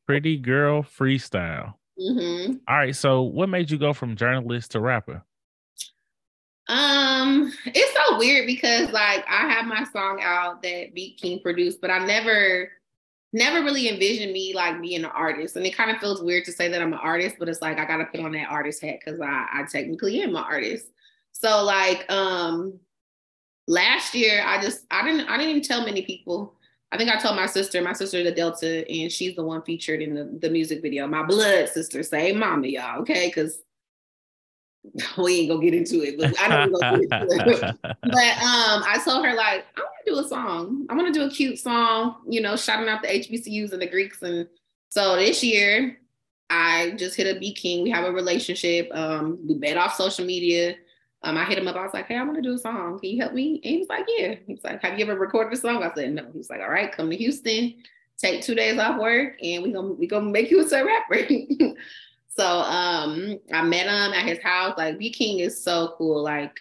[0.07, 1.75] pretty girl freestyle.
[1.99, 2.55] Mm-hmm.
[2.69, 2.97] All right.
[2.97, 5.23] So, what made you go from journalist to rapper?
[6.69, 11.81] Um, it's so weird because like I have my song out that Beat King produced,
[11.81, 12.71] but I never
[13.33, 15.57] never really envisioned me like being an artist.
[15.57, 17.79] And it kind of feels weird to say that I'm an artist, but it's like
[17.79, 20.87] I gotta put on that artist hat because I, I technically am an artist.
[21.33, 22.79] So like um
[23.67, 26.54] last year I just I didn't I didn't even tell many people.
[26.95, 30.01] I think I told my sister, my sister the Delta, and she's the one featured
[30.01, 31.09] in the, the music video.
[31.09, 33.27] My blood sister, say mama, y'all, okay?
[33.27, 33.59] Because
[35.19, 37.77] we ain't gonna get into it, but I don't go into it.
[37.83, 40.87] but um, I told her like, I want to do a song.
[40.89, 43.89] I want to do a cute song, you know, shouting out the HBCUs and the
[43.89, 44.23] Greeks.
[44.23, 44.47] And
[44.91, 45.99] so this year,
[46.49, 47.83] I just hit a Beat King.
[47.83, 48.89] We have a relationship.
[48.95, 50.77] Um, we met off social media.
[51.25, 51.77] Um, I hit him up.
[51.77, 52.99] I was like, "Hey, I'm gonna do a song.
[52.99, 55.53] Can you help me?" And he was like, "Yeah." He's like, "Have you ever recorded
[55.53, 57.75] a song?" I said, "No." He's like, "All right, come to Houston,
[58.19, 61.27] take two days off work, and we gonna we gonna make you a rapper."
[62.37, 64.75] So um, I met him at his house.
[64.77, 66.23] Like Beat King is so cool.
[66.23, 66.59] Like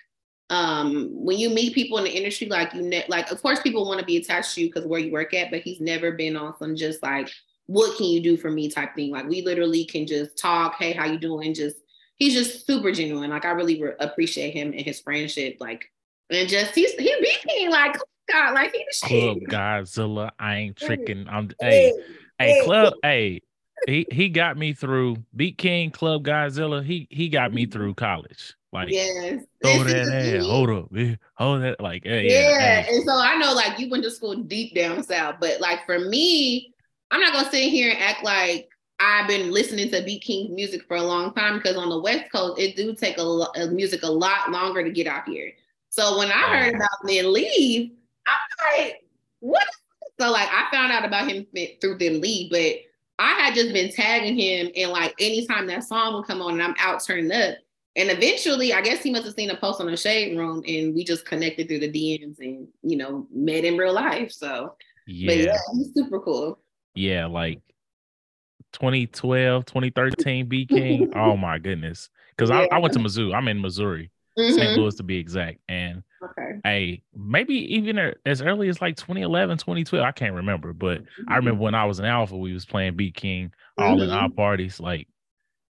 [0.49, 3.87] um, when you meet people in the industry, like you ne- like of course people
[3.87, 6.37] want to be attached to you because where you work at, but he's never been
[6.37, 7.29] on some just like
[7.65, 9.11] what can you do for me type thing.
[9.11, 10.75] Like we literally can just talk.
[10.75, 11.55] Hey, how you doing?
[11.55, 11.77] Just
[12.15, 13.29] he's just super genuine.
[13.29, 15.57] Like I really re- appreciate him and his friendship.
[15.59, 15.91] Like
[16.29, 20.31] and just he's he beat King like oh God, like he the Club Godzilla.
[20.39, 21.27] I ain't tricking.
[21.29, 21.93] I'm hey,
[22.39, 23.41] hey, hey club, hey,
[23.87, 26.83] he he got me through Beat King Club Godzilla.
[26.83, 27.71] He he got me mm-hmm.
[27.71, 28.55] through college.
[28.71, 30.91] Like yes, throw that ass, hold up,
[31.35, 31.79] hold that.
[31.79, 32.85] Like yeah, yeah.
[32.89, 35.99] And so I know like you went to school deep down south, but like for
[35.99, 36.73] me,
[37.11, 38.69] I'm not gonna sit here and act like
[39.03, 42.31] I've been listening to Beat King's music for a long time because on the West
[42.31, 45.51] Coast it do take a, a uh, music a lot longer to get out here.
[45.89, 47.91] So when I heard about Then Leave,
[48.25, 49.03] I'm like,
[49.39, 49.67] what?
[50.19, 51.45] So like I found out about him
[51.81, 52.75] through Then Leave, but
[53.19, 56.63] I had just been tagging him, and like anytime that song would come on and
[56.63, 57.57] I'm out turning up,
[57.95, 60.95] And eventually, I guess he must have seen a post on the shade room, and
[60.95, 64.31] we just connected through the DMs and you know met in real life.
[64.31, 64.75] So,
[65.07, 66.57] yeah, but yeah he's super cool.
[66.95, 67.59] Yeah, like
[68.73, 71.11] 2012, 2013 Beat King.
[71.15, 72.09] oh my goodness.
[72.35, 72.67] Because yeah.
[72.71, 73.33] I, I, went to Missouri.
[73.33, 74.55] I'm in Missouri, mm-hmm.
[74.55, 74.77] St.
[74.77, 75.59] Louis to be exact.
[75.69, 76.59] And okay.
[76.63, 80.03] hey, maybe even as early as like 2011, 2012.
[80.03, 81.31] I can't remember, but mm-hmm.
[81.31, 84.03] I remember when I was in Alpha, we was playing Beat King all mm-hmm.
[84.03, 84.79] in our parties.
[84.79, 85.07] Like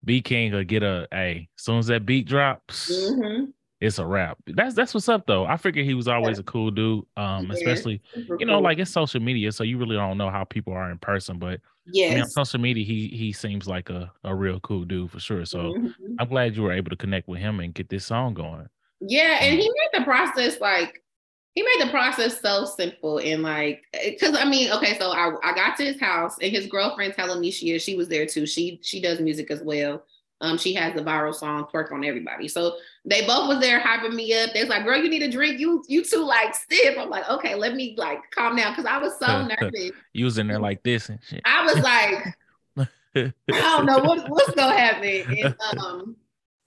[0.03, 3.45] Beat King will get a hey, as soon as that beat drops, mm-hmm.
[3.81, 4.37] It's a wrap.
[4.45, 5.45] That's that's what's up though.
[5.45, 6.41] I figured he was always yeah.
[6.41, 7.05] a cool dude.
[7.15, 7.53] Um, yeah.
[7.53, 8.01] especially
[8.37, 10.97] you know, like it's social media, so you really don't know how people are in
[10.97, 14.59] person, but yeah, I mean, on social media, he he seems like a, a real
[14.59, 15.45] cool dude for sure.
[15.45, 16.15] So mm-hmm.
[16.19, 18.67] I'm glad you were able to connect with him and get this song going.
[18.99, 21.01] Yeah, and he made the process like
[21.55, 25.55] he made the process so simple and like because I mean, okay, so I, I
[25.55, 28.45] got to his house and his girlfriend telling me she is she was there too.
[28.45, 30.03] She she does music as well.
[30.41, 34.15] Um, she has the viral song "Twerk on Everybody." So they both was there hyping
[34.15, 34.51] me up.
[34.53, 35.59] They was like, "Girl, you need a drink.
[35.59, 38.97] You you too like stiff." I'm like, "Okay, let me like calm down," because I
[38.97, 39.91] was so nervous.
[40.13, 41.41] you was in there like this and shit.
[41.45, 42.35] I was like,
[43.15, 45.37] I don't know what, what's gonna happen.
[45.37, 46.15] And, um,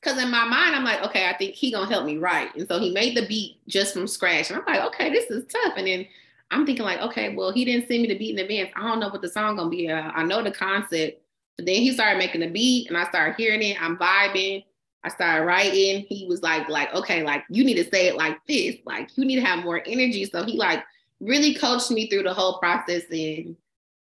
[0.01, 2.55] because in my mind, I'm like, okay, I think he gonna help me write.
[2.57, 4.51] And so he made the beat just from scratch.
[4.51, 5.75] And I'm like, okay, this is tough.
[5.77, 6.07] And then
[6.51, 8.71] I'm thinking like, okay, well, he didn't send me the beat in advance.
[8.75, 9.91] I don't know what the song gonna be.
[9.91, 11.22] I know the concept.
[11.57, 13.81] But then he started making the beat and I started hearing it.
[13.81, 14.65] I'm vibing.
[15.05, 16.07] I started writing.
[16.09, 18.77] He was like, like, okay, like you need to say it like this.
[18.87, 20.25] Like you need to have more energy.
[20.25, 20.83] So he like
[21.21, 23.57] really coached me through the whole process and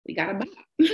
[0.05, 0.47] we got a bop.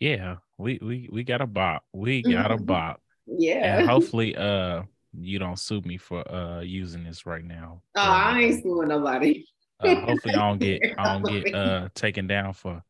[0.00, 1.84] yeah, we we we got a bop.
[1.92, 2.64] We got a mm-hmm.
[2.64, 3.00] bop.
[3.26, 3.78] Yeah.
[3.78, 4.82] And hopefully uh
[5.12, 7.82] you don't sue me for uh using this right now.
[7.96, 9.44] Oh, I ain't suing nobody.
[9.80, 12.82] uh, hopefully I don't get I don't get uh taken down for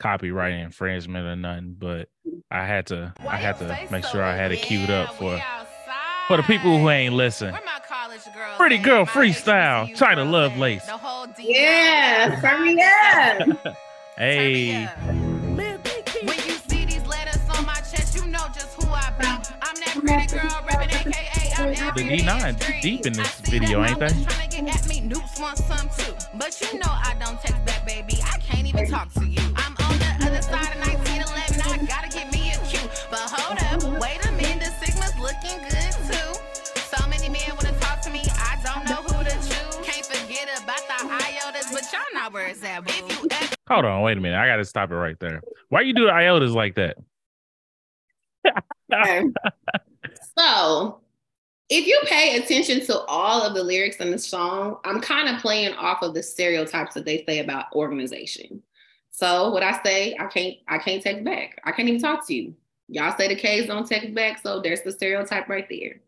[0.00, 2.08] copyright infringement or nothing, but
[2.50, 5.40] I had to I had to make sure I had it queued up for
[6.28, 7.54] for the people who ain't listen.
[8.56, 10.88] Pretty girl freestyle, China Lovelace.
[11.38, 13.76] Yeah, turn me up.
[14.16, 14.88] hey.
[21.94, 24.08] The D9 deep in this video, ain't they?
[26.34, 28.18] But you know I don't text back, baby.
[28.24, 29.33] I can't even talk to you.
[41.64, 43.28] Iotas, but y'all know where it's at, boo.
[43.68, 44.38] Hold on, wait a minute.
[44.38, 45.42] I gotta stop it right there.
[45.68, 46.96] Why you do the iotas like that?
[50.38, 51.00] so
[51.70, 55.40] if you pay attention to all of the lyrics in the song, I'm kind of
[55.40, 58.62] playing off of the stereotypes that they say about organization.
[59.10, 61.60] So what I say, I can't, I can't text back.
[61.64, 62.54] I can't even talk to you.
[62.88, 66.00] Y'all say the K's don't text back, so there's the stereotype right there.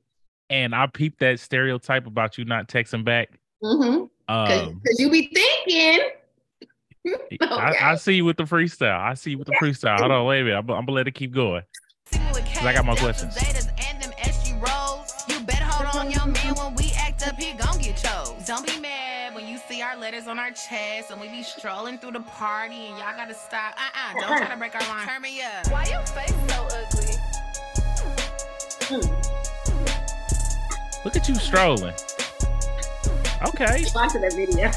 [0.51, 3.31] And I peeped that stereotype about you not texting back.
[3.63, 4.05] Mm-hmm.
[4.27, 6.11] Because um, you be thinking.
[7.43, 7.47] okay.
[7.49, 8.99] I, I, see you with the freestyle.
[8.99, 9.99] I see you with the freestyle.
[9.99, 10.59] Hold on, wait a minute.
[10.59, 11.63] I'm, I'm gonna let it keep going.
[12.13, 13.37] Cause I got more questions.
[15.29, 18.33] You better hold on your man when we act up, he gon' get chose.
[18.47, 21.99] Don't be mad when you see our letters on our chest and we be strolling
[21.99, 23.75] through the party and y'all gotta stop.
[23.77, 25.07] Uh-uh, don't try to break our line.
[25.07, 25.71] Turn me up.
[25.71, 27.17] Why your face so ugly?
[31.05, 31.95] Look at you strolling.
[33.43, 33.85] Okay.
[33.95, 34.71] Watching the video.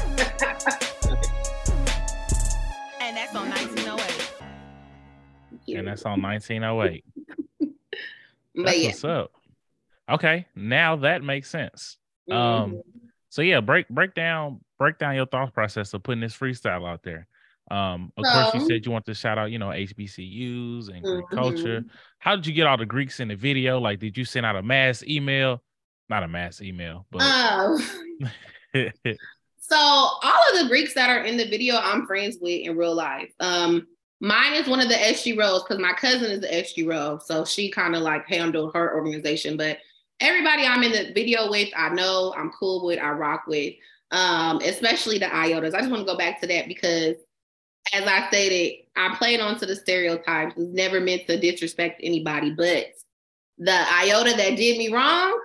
[3.00, 5.78] and that's on 1908.
[5.78, 7.04] And that's on 1908.
[8.56, 8.88] That's yeah.
[8.88, 9.30] what's up.
[10.10, 11.96] Okay, now that makes sense.
[12.30, 12.74] Um, mm-hmm.
[12.74, 12.82] Um,
[13.28, 17.04] so yeah, break break down break down your thought process of putting this freestyle out
[17.04, 17.28] there.
[17.70, 21.24] Um, of course, you said you want to shout out, you know, HBCUs and Greek
[21.26, 21.36] mm-hmm.
[21.36, 21.84] culture.
[22.18, 23.78] How did you get all the Greeks in the video?
[23.78, 25.62] Like, did you send out a mass email?
[26.10, 27.22] Not a mass email, but.
[27.24, 27.80] Oh.
[29.58, 32.94] so all of the Greeks that are in the video, I'm friends with in real
[32.94, 33.30] life.
[33.40, 33.86] Um,
[34.20, 37.22] Mine is one of the SGRhos because my cousin is the SGRho.
[37.22, 39.56] So she kind of like handled her organization.
[39.56, 39.78] But
[40.20, 43.74] everybody I'm in the video with, I know I'm cool with, I rock with,
[44.10, 45.74] um, especially the IOTAs.
[45.74, 47.14] I just want to go back to that because
[47.94, 50.54] as I stated, I played onto the stereotypes.
[50.54, 52.88] It's never meant to disrespect anybody, but
[53.56, 55.40] the iota that did me wrong,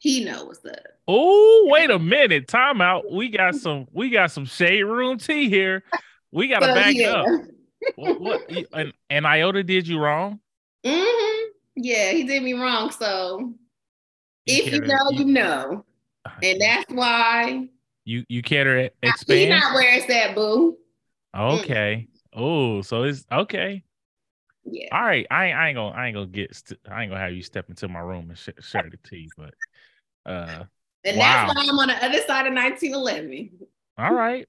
[0.00, 0.82] he knows what's up.
[1.06, 2.48] Oh, wait a minute.
[2.48, 3.10] Time out.
[3.10, 5.84] We got some we got some shade room tea here.
[6.32, 7.10] We gotta so, back yeah.
[7.10, 7.26] up
[7.96, 10.40] what, what and, and Iota did you wrong?
[10.84, 11.50] Mm-hmm.
[11.76, 12.90] Yeah, he did me wrong.
[12.90, 13.54] So
[14.46, 15.84] you if you know, you, you know.
[16.42, 17.68] And that's why
[18.04, 19.40] you you care to expand.
[19.40, 20.76] He's not where it's at, boo.
[21.36, 22.08] Okay.
[22.08, 22.40] Mm.
[22.40, 23.82] Oh, so it's okay.
[24.64, 24.88] Yeah.
[24.92, 27.22] All right, I ain't, I ain't gonna I ain't gonna get st- I ain't gonna
[27.22, 29.54] have you step into my room and sh- share the tea, but
[30.26, 30.64] uh,
[31.04, 31.46] and wow.
[31.46, 33.50] that's why I'm on the other side of 1911.
[33.98, 34.46] all right,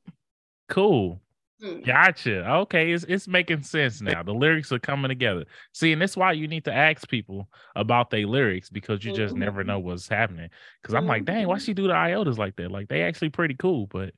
[0.70, 1.20] cool.
[1.62, 1.82] Hmm.
[1.82, 2.50] Gotcha.
[2.62, 4.24] Okay, it's it's making sense now.
[4.24, 5.46] The lyrics are coming together.
[5.74, 9.36] See, and that's why you need to ask people about their lyrics because you just
[9.36, 9.68] never Mhm.
[9.68, 10.50] know what's happening.
[10.82, 11.66] Because I'm like, dang, why Mhm.
[11.66, 12.72] she do the iotas like that?
[12.72, 14.12] Like they actually pretty cool, but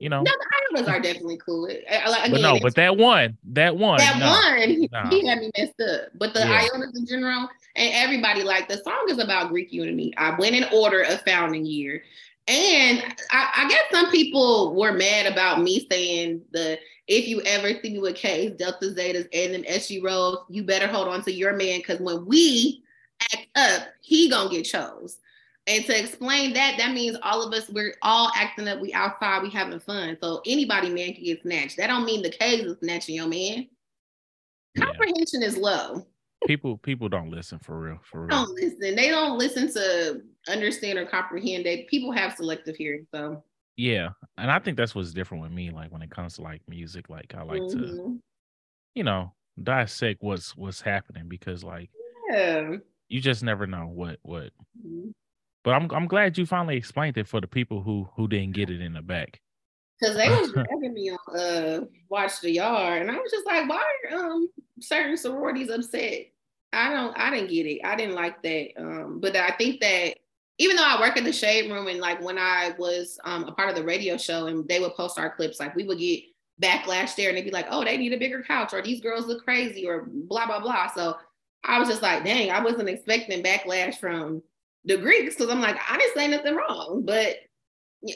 [0.00, 1.68] you know, No, the Iotas are definitely cool.
[1.90, 4.30] I- but no, but that one, that one, that no.
[4.30, 4.68] one,
[5.10, 6.08] he, he had me messed up.
[6.14, 6.62] But the Yeah.
[6.66, 10.12] Iotas in general, and everybody like the song is about Greek unity.
[10.16, 12.02] I went in order of founding year.
[12.48, 17.68] And I, I guess some people were mad about me saying the if you ever
[17.80, 21.54] see me with K's, Delta Zetas, and them SGRhos, you better hold on to your
[21.54, 22.82] man because when we
[23.32, 25.18] act up, he gonna get chose.
[25.66, 29.42] And to explain that, that means all of us, we're all acting up, we outside,
[29.42, 30.16] we having fun.
[30.20, 31.76] So anybody man can get snatched.
[31.76, 33.68] That don't mean the K's is snatching your man.
[34.74, 34.84] Yeah.
[34.84, 36.06] Comprehension is low.
[36.46, 38.28] People people don't listen for real, for real.
[38.28, 38.94] Don't listen.
[38.94, 41.66] They don't listen to understand or comprehend.
[41.66, 43.06] They people have selective hearing.
[43.12, 43.42] So
[43.76, 45.70] Yeah, and I think that's what's different with me.
[45.70, 48.20] Like when it comes to like music, like I like to, mhm.
[48.94, 51.90] you know, dissect what's what's happening because like
[52.30, 52.76] yeah.
[53.08, 54.50] you just never know what what.
[54.86, 55.12] Mhm.
[55.64, 58.70] But I'm I'm glad you finally explained it for the people who who didn't get
[58.70, 59.40] it in the back.
[60.02, 63.68] Cause they was dragging me on uh watch the yard, and I was just like,
[63.68, 64.48] why are um
[64.80, 66.26] certain sororities upset?
[66.72, 67.80] I don't, I didn't get it.
[67.84, 68.68] I didn't like that.
[68.76, 70.16] Um, but I think that
[70.58, 73.52] even though I work in the shade room, and like when I was um a
[73.52, 76.24] part of the radio show, and they would post our clips, like we would get
[76.60, 79.26] backlash there, and they'd be like, oh, they need a bigger couch, or these girls
[79.26, 80.88] look crazy, or blah blah blah.
[80.88, 81.16] So
[81.64, 84.42] I was just like, dang, I wasn't expecting backlash from
[84.84, 87.36] the Greeks because I'm like, I didn't say nothing wrong, but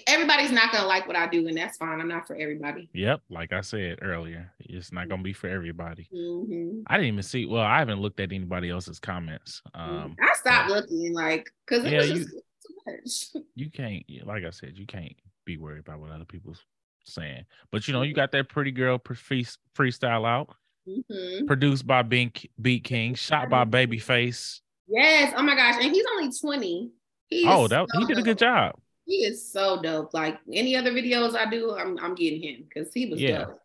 [0.06, 2.00] everybody's not gonna like what I do, and that's fine.
[2.00, 2.88] I'm not for everybody.
[2.94, 6.08] Yep, like I said earlier, it's not gonna be for everybody.
[6.14, 6.82] Mhm.
[6.86, 7.46] I didn't even see.
[7.46, 9.62] Well, I haven't looked at anybody else's comments.
[9.74, 13.44] Um, I stopped looking, like, cause it Yeah, was you- too much.
[13.56, 15.14] you can't, like I said, you can't
[15.44, 16.64] be worried about what other people's
[17.04, 17.44] saying.
[17.72, 20.54] But you know, you got that pretty girl pre- free- freestyle out,
[20.88, 21.46] Mhm.
[21.48, 24.60] produced by Beat Beat King, shot by Babyface.
[24.86, 25.32] Yes.
[25.36, 26.92] Oh my gosh, and he's only 20.
[27.28, 28.78] He Oh, that he did a good job.
[29.06, 30.14] He is so dope.
[30.14, 33.38] Like any other videos I do, I'm I'm getting him because he was Yeah.
[33.44, 33.58] dope.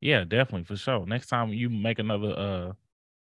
[0.00, 1.04] Yeah, definitely for sure.
[1.06, 2.72] Next time you make another uh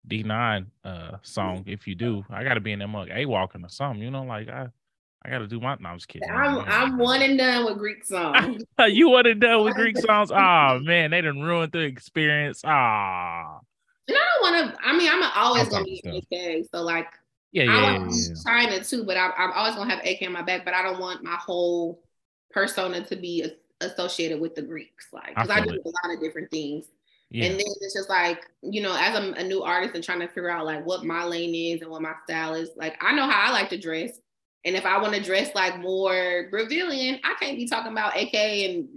[0.08, 3.68] D9 uh song, if you do, I gotta be in that mug A walking or
[3.68, 4.68] something, you know, like I
[5.24, 6.30] I gotta do my no, I'm just kidding.
[6.30, 8.62] I'm I'm one and done with Greek songs.
[8.88, 10.30] you want to done with Greek songs?
[10.30, 12.62] Oh man, they done ruined the experience.
[12.64, 13.58] Ah,
[14.08, 14.78] And I don't want to.
[14.82, 16.64] I mean, I'm always Okay, gonna be so- AK.
[16.72, 17.08] So like,
[17.52, 18.34] yeah, yeah, I yeah, want yeah.
[18.44, 20.64] China too, but I, I'm always gonna have AK in my back.
[20.64, 22.02] But I don't want my whole
[22.50, 25.82] persona to be a- associated with the Greeks, like because I, feel do it.
[25.84, 26.86] a lot of different things.
[27.30, 27.46] yeah.
[27.46, 30.28] And then it's just like, you know, as I'm a new artist and trying to
[30.28, 33.26] figure out like what my lane is and what my style is, like I know
[33.28, 34.18] how I like to dress.
[34.64, 38.34] And if I want to dress like more Brazilian, I can't be talking about AK
[38.34, 38.88] and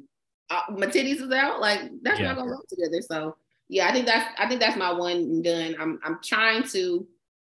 [0.49, 1.61] uh, my titties is out.
[1.61, 2.27] Like that's Yeah.
[2.27, 3.01] not gonna work together.
[3.01, 3.37] So
[3.69, 5.75] yeah, I think that's I think that's my one and done.
[5.79, 7.07] I'm I'm trying to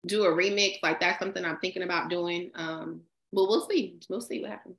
[0.06, 0.78] do a remix.
[0.82, 2.50] Like that's something I'm thinking about doing.
[2.54, 3.98] Um, but we'll see.
[4.08, 4.76] We'll see what happens.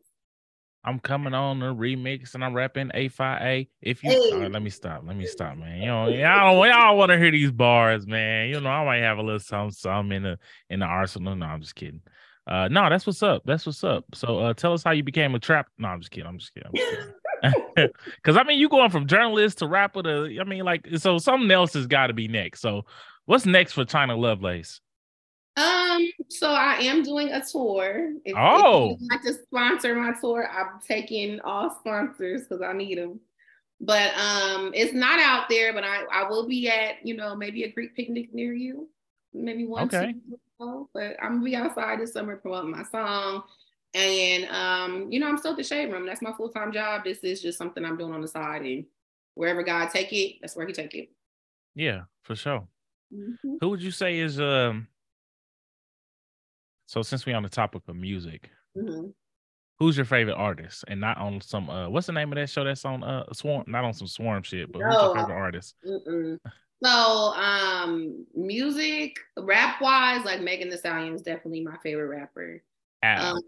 [0.84, 3.70] I'm coming on a remix and I'm rapping A Phi A.
[3.82, 4.36] If you Hey.
[4.36, 5.04] right, let me stop.
[5.06, 5.82] Let me stop, man.
[5.82, 8.50] You know, y'all don't y'all want to hear these bars, man.
[8.50, 11.36] You know, I might have a little something, something in the in the arsenal.
[11.36, 12.02] No, I'm just kidding.
[12.48, 13.44] Uh no, that's what's up.
[13.46, 14.06] That's what's up.
[14.14, 15.68] So uh tell us how you became a trap.
[15.78, 16.28] No, I'm just kidding.
[16.28, 16.70] I'm just kidding.
[16.70, 17.14] I'm just kidding.
[18.24, 21.52] Cause I mean you going from journalist to rapper to I mean, like so something
[21.52, 22.62] else has got to be next.
[22.62, 22.86] So
[23.26, 24.80] what's next for China Lovelace?
[25.58, 28.14] Um, so I am doing a tour.
[28.24, 28.92] If, Oh.
[28.94, 33.20] if you'd like to sponsor my tour, I'm taking all sponsors because I need them.
[33.82, 35.74] But um, it's not out there.
[35.74, 38.90] But I I will be at you know maybe a Greek picnic near you,
[39.34, 39.86] maybe one.
[39.88, 40.14] Okay.
[40.60, 40.90] two.
[40.94, 43.44] But I'm gonna be outside this summer promoting my song,
[43.94, 46.06] and um, you know I'm still at the shade room.
[46.06, 47.06] That's my full time job.
[47.06, 48.86] This is just something I'm doing on the side, and
[49.36, 51.10] wherever God take it, that's where He take it.
[51.76, 52.68] Yeah, for sure.
[53.14, 53.58] Mhm.
[53.62, 54.88] Who would you say is um
[56.90, 59.13] so since we're on the topic of music, Mhm.
[59.77, 60.85] who's your favorite artist?
[60.87, 63.65] And not on some uh what's the name of that show that's on uh Swarm
[63.67, 65.75] not on some swarm shit, but who's your favorite artist?
[65.85, 66.40] Mm-mm.
[66.81, 72.63] So, um, music, rap wise, like Megan Thee Stallion is definitely my favorite rapper.
[73.04, 73.40] Um,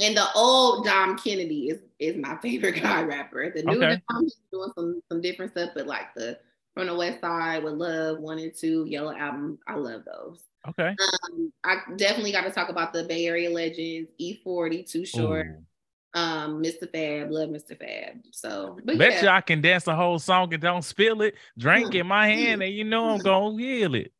[0.00, 3.50] and the old Dom Kennedy is is my favorite guy rapper.
[3.50, 4.02] The new Okay.
[4.10, 6.40] Dom he's doing some some different stuff, but like the
[6.74, 10.42] from the West Side with Love One and Two, Yellow Album, I love those.
[10.68, 10.88] Okay.
[10.88, 16.20] Um, I definitely got to talk about the Bay Area legends, E40, Too Short, Ooh.
[16.20, 16.90] um, Mr.
[16.90, 17.78] Fab, love Mr.
[17.78, 18.22] Fab.
[18.30, 19.22] So, but Bet yeah.
[19.22, 21.34] you I can dance the whole song and don't spill it.
[21.58, 24.12] Drink in my hand and you know I'm gonna feel it.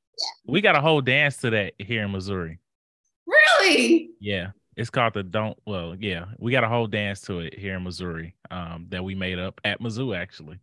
[0.47, 2.59] We got a whole dance to that here in Missouri.
[3.27, 4.11] Really?
[4.21, 4.51] Yeah.
[4.77, 6.27] It's called the Don't well, yeah.
[6.39, 9.61] We got a whole dance to it here in Missouri um, that we made up
[9.65, 10.59] at Mizzou actually.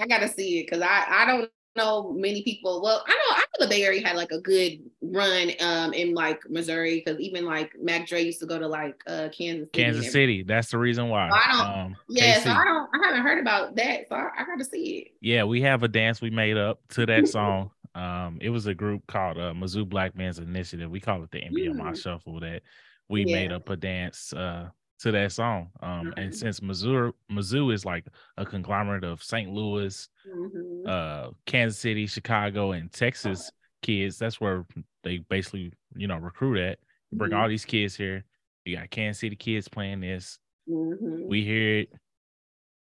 [0.00, 2.82] I gotta see it because I, I don't know many people.
[2.82, 6.14] Well, I know I know the Bay Area had like a good run um in
[6.14, 9.68] like Missouri because even like Mac Dre used to go to like uh Kansas City.
[9.72, 10.42] Kansas City.
[10.42, 11.30] That's the reason why.
[11.30, 11.78] I don't.
[11.78, 12.42] Um, yeah, KC.
[12.44, 12.90] so I don't.
[12.94, 15.08] I haven't heard about that, so I, I got to see it.
[15.20, 17.70] Yeah, we have a dance we made up to that song.
[17.94, 20.90] um, it was a group called uh, Mizzou Black Men's Initiative.
[20.90, 22.02] We call it the MBMI mm.
[22.02, 22.40] Shuffle.
[22.40, 22.62] That
[23.08, 23.34] we yeah.
[23.34, 24.68] made up a dance uh
[25.00, 25.68] to that song.
[25.82, 26.18] Um, mm-hmm.
[26.18, 29.50] and since Missouri, Mizzou is like a conglomerate of St.
[29.50, 30.88] Louis, mm-hmm.
[30.88, 33.50] uh, Kansas City, Chicago, and Texas
[33.86, 34.66] kids, that's where
[35.04, 36.78] they basically, you know, recruit at.
[37.12, 37.40] Bring mm-hmm.
[37.40, 38.24] all these kids here.
[38.64, 40.38] You got Kansas City kids playing this.
[40.68, 41.28] Mm-hmm.
[41.28, 41.92] We hear it.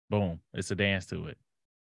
[0.08, 0.38] Boom!
[0.54, 1.36] It's a dance to it.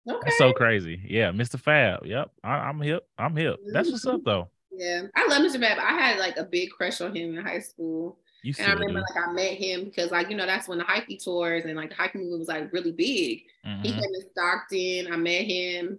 [0.09, 0.19] Okay.
[0.23, 1.01] That's so crazy.
[1.05, 1.59] Yeah, Mr.
[1.59, 2.07] Fab.
[2.07, 3.05] Yep, I, am hip.
[3.19, 3.57] I'm hip.
[3.73, 4.49] That's what's up, though.
[4.71, 5.61] Yeah, I love Mr.
[5.61, 5.79] Fab.
[5.79, 8.19] I had like a big crush on him in high school.
[8.43, 9.15] You and I remember do.
[9.15, 11.91] like I met him because like you know that's when the hyphy tours and like
[11.91, 13.45] the hyphy movement was like really big.
[13.65, 13.83] Mm-hmm.
[13.83, 15.13] He came to Stockton.
[15.13, 15.99] I met him,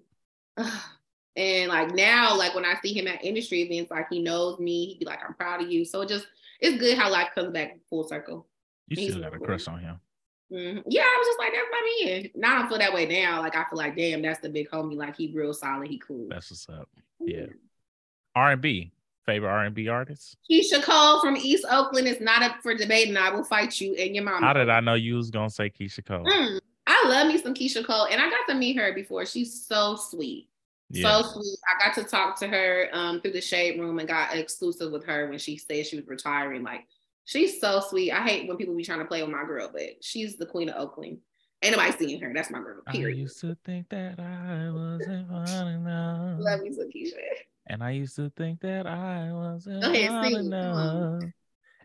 [1.38, 4.88] and like now like when I see him at industry events, like he knows me.
[4.88, 6.28] He'd be like, "I'm proud of you." So it just
[6.60, 8.46] it's good how life comes back full circle.
[8.88, 10.00] You still got a crush on him.
[10.52, 10.82] Mm-hmm.
[10.88, 12.30] Yeah, I was just like, that's my man.
[12.36, 13.42] Now I don't feel that way now.
[13.42, 14.96] Like I feel like, damn, that's the big homie.
[14.96, 15.88] Like he real solid.
[15.88, 16.28] He cool.
[16.30, 16.90] That's what's up.
[17.20, 17.48] Yeah.
[18.36, 18.93] R and B
[19.26, 20.36] favorite R and B artists?
[20.50, 23.96] Keyshia Cole from East Oakland is not up for debate, and I will fight you
[23.96, 24.42] and your mom.
[24.42, 26.26] How did I know you was gonna say Keyshia Cole?
[26.26, 29.26] Mm, I love me some Keyshia Cole, and I got to meet her before.
[29.26, 30.50] She's so sweet.
[30.90, 31.22] Yeah.
[31.22, 31.58] So sweet.
[31.68, 35.06] I got to talk to her um, through the shade room and got exclusive with
[35.06, 36.64] her when she said she was retiring.
[36.64, 36.86] Like,
[37.26, 38.12] she's so sweet.
[38.12, 40.70] I hate when people be trying to play with my girl, but she's the queen
[40.70, 41.18] of Oakland.
[41.64, 42.32] Ain't nobody seeing her.
[42.34, 42.82] That's my girl.
[42.88, 43.18] Period.
[43.18, 46.40] I used to think that I wasn't fun enough.
[46.40, 47.14] Love me some Keyshia.
[47.66, 51.24] And I used to think that I wasn't ahead, enough.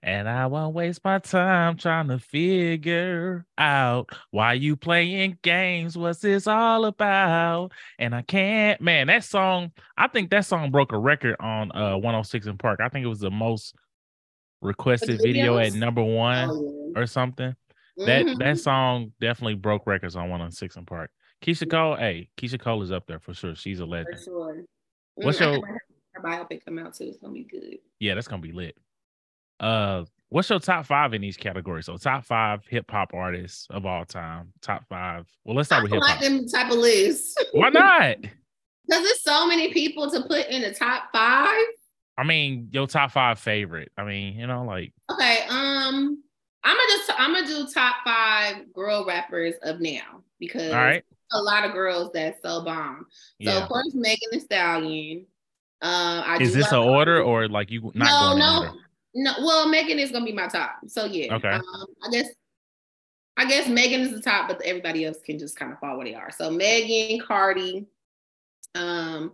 [0.02, 5.98] And I won't waste my time trying to figure out why you playing games.
[5.98, 7.72] What's this all about?
[7.98, 11.96] And I can't, man, that song, I think that song broke a record on uh
[11.96, 12.80] 106 & Park.
[12.80, 13.74] I think it was the most
[14.60, 17.02] requested video at number one oh, yeah.
[17.02, 17.54] or something.
[17.98, 18.06] Mm-hmm.
[18.06, 21.10] That that song definitely broke records on 106 & Park.
[21.42, 23.54] Keyshia Cole, hey, Keyshia Cole is up there for sure.
[23.54, 24.16] She's a legend.
[24.18, 24.64] For sure.
[25.22, 25.80] What's mm, your
[26.12, 27.04] her biopic come out too?
[27.04, 27.78] It's gonna be good.
[28.00, 28.76] Yeah, that's gonna be lit.
[29.60, 31.86] Uh, what's your top five in these categories?
[31.86, 34.52] So top five hip hop artists of all time.
[34.60, 35.26] Top five.
[35.44, 36.20] Well, let's start with hip hop.
[36.20, 37.44] Like them type of list.
[37.52, 38.18] Why not?
[38.20, 41.66] Because there's so many people to put in the top five.
[42.16, 43.92] I mean, your top five favorite.
[43.96, 45.44] I mean, you know, like okay.
[45.48, 46.22] Um,
[46.64, 51.04] I'm gonna just I'm gonna do top five girl rappers of now because all right
[51.32, 53.06] a lot of girls that so bomb.
[53.42, 53.62] So yeah.
[53.62, 55.26] of course, Megan Thee Stallion.
[55.80, 58.74] Uh, I is this an order or like you not going to no no
[59.14, 59.46] no?
[59.46, 60.76] Well, Megan is gonna be my top.
[60.86, 61.34] So yeah.
[61.34, 61.50] Okay.
[61.50, 62.26] Um, I guess
[63.36, 66.06] I guess Megan is the top, but everybody else can just kind of fall where
[66.06, 66.32] they are.
[66.32, 67.86] So Megan, Cardi.
[68.74, 69.32] Um,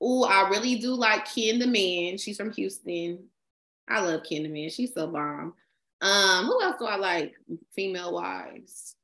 [0.00, 2.16] oh, I really do like Ken the Man.
[2.16, 3.24] She's from Houston.
[3.88, 4.70] I love Ken the Man.
[4.70, 5.54] She's so bomb.
[6.00, 7.34] Um, who else do I like?
[7.74, 8.94] Female wives.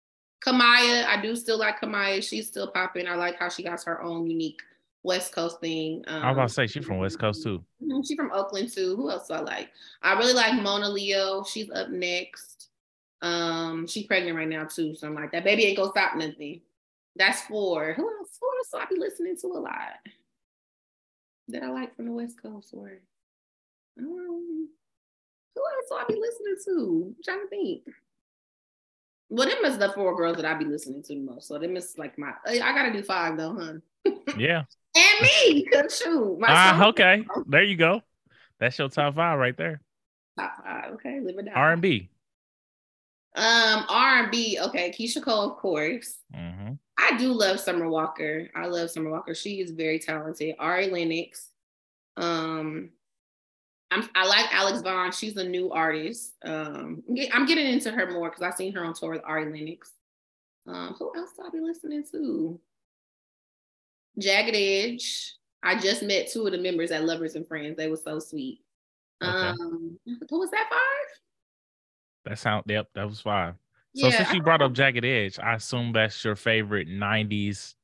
[0.45, 2.23] Kamaiyah, I do still like Kamaiyah.
[2.23, 3.07] She's still popping.
[3.09, 4.61] I like how she got her own unique
[5.03, 6.05] West Coast thing.
[6.09, 7.65] Um, I was about to say she's from West Coast too.
[7.83, 8.97] Mm-hmm, she's from Oakland too.
[8.97, 9.71] Who else do I like?
[10.03, 11.45] I really like Monaleo.
[11.45, 12.69] She's up next.
[13.23, 14.95] Um, she's pregnant right now too.
[14.95, 16.61] So I'm like, that baby ain't gonna stop nothing.
[17.15, 17.95] That's four.
[17.95, 18.39] Who else?
[18.41, 19.95] Who else do I be listening to a lot?
[21.49, 23.01] That I like from the West Coast or
[23.99, 24.69] um,
[25.55, 27.15] who else do I be listening to?
[27.17, 27.83] I'm trying to think.
[29.29, 31.49] Well, them is the four girls that I be listening to the most.
[31.49, 32.33] So them is like my.
[32.47, 34.13] I gotta do five though, huh?
[34.39, 34.63] Yeah.
[34.95, 36.39] and me, cause shoot.
[36.45, 37.25] Ah, uh, okay.
[37.47, 38.03] There you go.
[38.61, 39.81] That's your top five right there.
[40.39, 40.93] Top five.
[40.95, 41.55] Okay, live it down.
[41.55, 42.09] R and B.
[43.35, 44.59] Um, R and B.
[44.63, 46.19] Okay, Keyshia Cole, of course.
[46.35, 46.73] Mm-hmm.
[46.99, 48.49] I do love Summer Walker.
[48.55, 49.35] I love Summer Walker.
[49.35, 50.55] She is very talented.
[50.59, 51.51] Ari Lennox.
[52.17, 52.91] Um,
[53.91, 55.13] I'm, I like Alex Vaughn.
[55.13, 56.35] She's a new artist.
[56.45, 59.93] Um, I'm getting into her more because I've seen her on tour with Ari Lennox.
[60.67, 62.59] Um, who else do I be listening to?
[64.19, 65.35] Jagged Edge.
[65.63, 67.77] I just met two of the members at Lovers and Friends.
[67.77, 68.61] They were so sweet.
[69.23, 69.31] Okay.
[69.31, 71.21] Um, who was that five?
[72.25, 73.55] That sound yep, that was five.
[73.95, 77.75] So yeah, since you brought up Jagged Edge, I assume that's your favorite '90s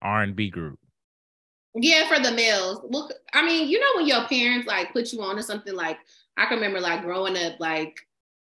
[0.00, 0.78] R&B group.
[1.74, 2.80] Yeah, for the males.
[2.88, 5.98] Look, I mean, you know when your parents like put you on to something like
[6.36, 8.00] I can remember like growing up, like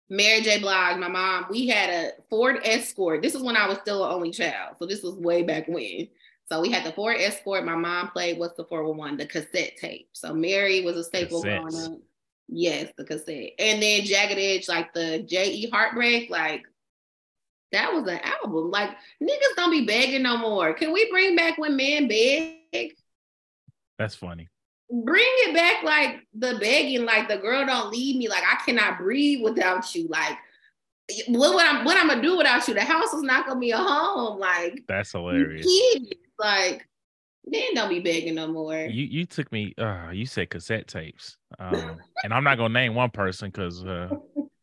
[0.09, 0.59] Mary J.
[0.59, 3.21] Blige, my mom, we had a Ford Escort.
[3.21, 4.75] This is when I was still an only child.
[4.80, 6.07] So this was way back when.
[6.49, 7.65] So we had the Ford Escort.
[7.65, 9.17] My mom played what's the 411?
[9.17, 10.07] The cassette tape.
[10.13, 11.71] So Mary was a staple Cassettes.
[11.71, 11.99] growing up.
[12.47, 13.51] Yes, the cassette.
[13.59, 15.69] And then Jagged Edge, like the J.E.
[15.69, 16.63] Heartbreak, like
[17.73, 18.71] that was an album.
[18.71, 20.73] Like niggas don't be begging no more.
[20.73, 22.95] Can we bring back when men beg?
[23.98, 24.48] That's funny.
[24.89, 28.98] Bring it back like the begging, like the girl don't leave me, like I cannot
[28.98, 30.08] breathe without you.
[30.08, 30.38] Like
[31.28, 32.74] what, what I'm what I'm gonna do without you?
[32.74, 34.39] The house is not gonna be a home.
[34.39, 35.66] Like that's hilarious.
[35.66, 36.88] Kids, like
[37.45, 38.78] then don't be begging no more.
[38.78, 39.74] You you took me.
[39.78, 44.10] Uh, you said cassette tapes, um, and I'm not gonna name one person because uh,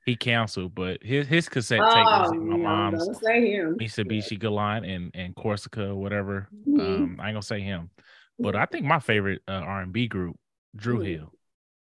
[0.05, 3.79] he canceled, but his his cassette oh, tape was my mom's don't say him.
[3.79, 4.39] Mitsubishi yeah.
[4.39, 6.49] Galant and and Corsica, whatever.
[6.69, 6.81] Mm-hmm.
[6.81, 7.91] Um, I ain't gonna say him,
[8.39, 10.37] but I think my favorite uh, R&B group,
[10.77, 11.05] Dru mm-hmm.
[11.05, 11.33] Hill.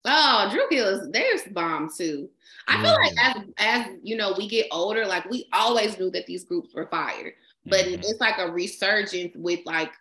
[0.04, 2.28] Oh, Dru Hill is there's bomb too.
[2.68, 6.26] I feel like as as you know we get older, like we always knew that
[6.26, 7.32] these groups were fired,
[7.64, 7.94] but mm-hmm.
[7.94, 9.92] it's like a resurgence with like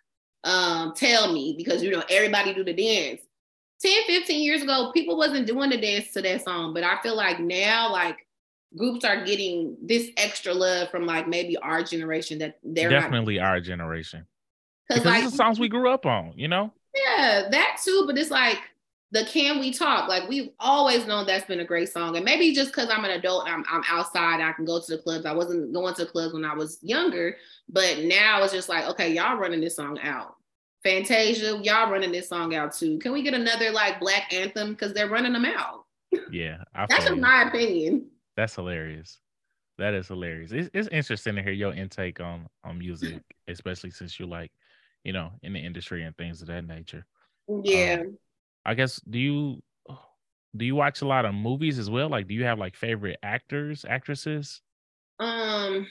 [0.44, 3.20] um tell me because you know everybody do the dance
[3.82, 7.16] 10 15 years ago people wasn't doing the dance to that song but i feel
[7.16, 8.26] like now like
[8.76, 13.60] groups are getting this extra love from like maybe our generation that they're definitely our
[13.60, 14.24] generation
[14.88, 18.30] because like, the songs we grew up on you know yeah that too but it's
[18.30, 18.58] like
[19.12, 22.52] the can we talk like we've always known that's been a great song and maybe
[22.52, 25.32] just because i'm an adult I'm, I'm outside i can go to the clubs i
[25.32, 27.36] wasn't going to the clubs when i was younger
[27.68, 30.36] but now it's just like okay y'all running this song out
[30.86, 33.00] Fantasia, y'all running this song out too.
[33.00, 34.70] Can we get another like black anthem?
[34.70, 35.84] Because they're running them out.
[36.30, 38.08] Yeah, that's just my opinion.
[38.36, 39.18] That's hilarious.
[39.78, 40.52] That is hilarious.
[40.52, 44.52] It's, it's interesting to hear your intake on on music, especially since you're like,
[45.06, 47.06] you know, in the industry and things of that nature.
[47.62, 47.98] Yeah.
[48.00, 48.18] Um,
[48.64, 49.62] I guess do you
[50.56, 52.08] do you watch a lot of movies as well?
[52.08, 54.62] Like, do you have like favorite actors, actresses?
[55.20, 55.86] Um,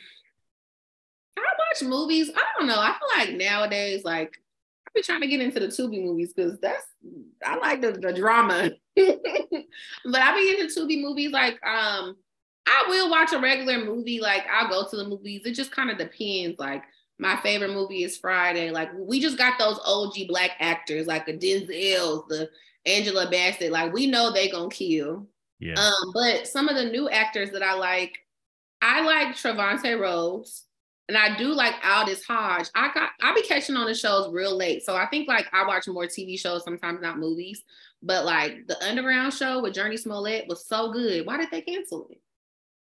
[1.37, 2.29] I watch movies.
[2.35, 2.77] I don't know.
[2.77, 4.37] I feel like nowadays, like
[4.85, 6.85] I'll be trying to get into the Tubi movies because that's
[7.45, 8.71] I like the, the drama.
[8.97, 12.17] but I be into Tubi movies like um
[12.67, 14.19] I will watch a regular movie.
[14.19, 15.43] Like I'll go to the movies.
[15.45, 16.59] It just kind of depends.
[16.59, 16.83] Like
[17.17, 18.71] my favorite movie is Friday.
[18.71, 22.49] Like we just got those OG black actors like the Denzels, the
[22.85, 23.71] Angela Bassett.
[23.71, 25.27] Like we know they gonna kill.
[25.59, 25.75] Yeah.
[25.79, 28.17] Um, but some of the new actors that I like,
[28.81, 30.65] I like Trevante Rhodes
[31.07, 32.67] and I do like Aldis Hodge.
[32.75, 34.83] I got I be catching on the shows real late.
[34.83, 37.63] So I think like I watch more TV shows sometimes, not movies.
[38.03, 41.25] But like the Underground show with Jurnee Smollett was so good.
[41.25, 42.19] Why did they cancel it?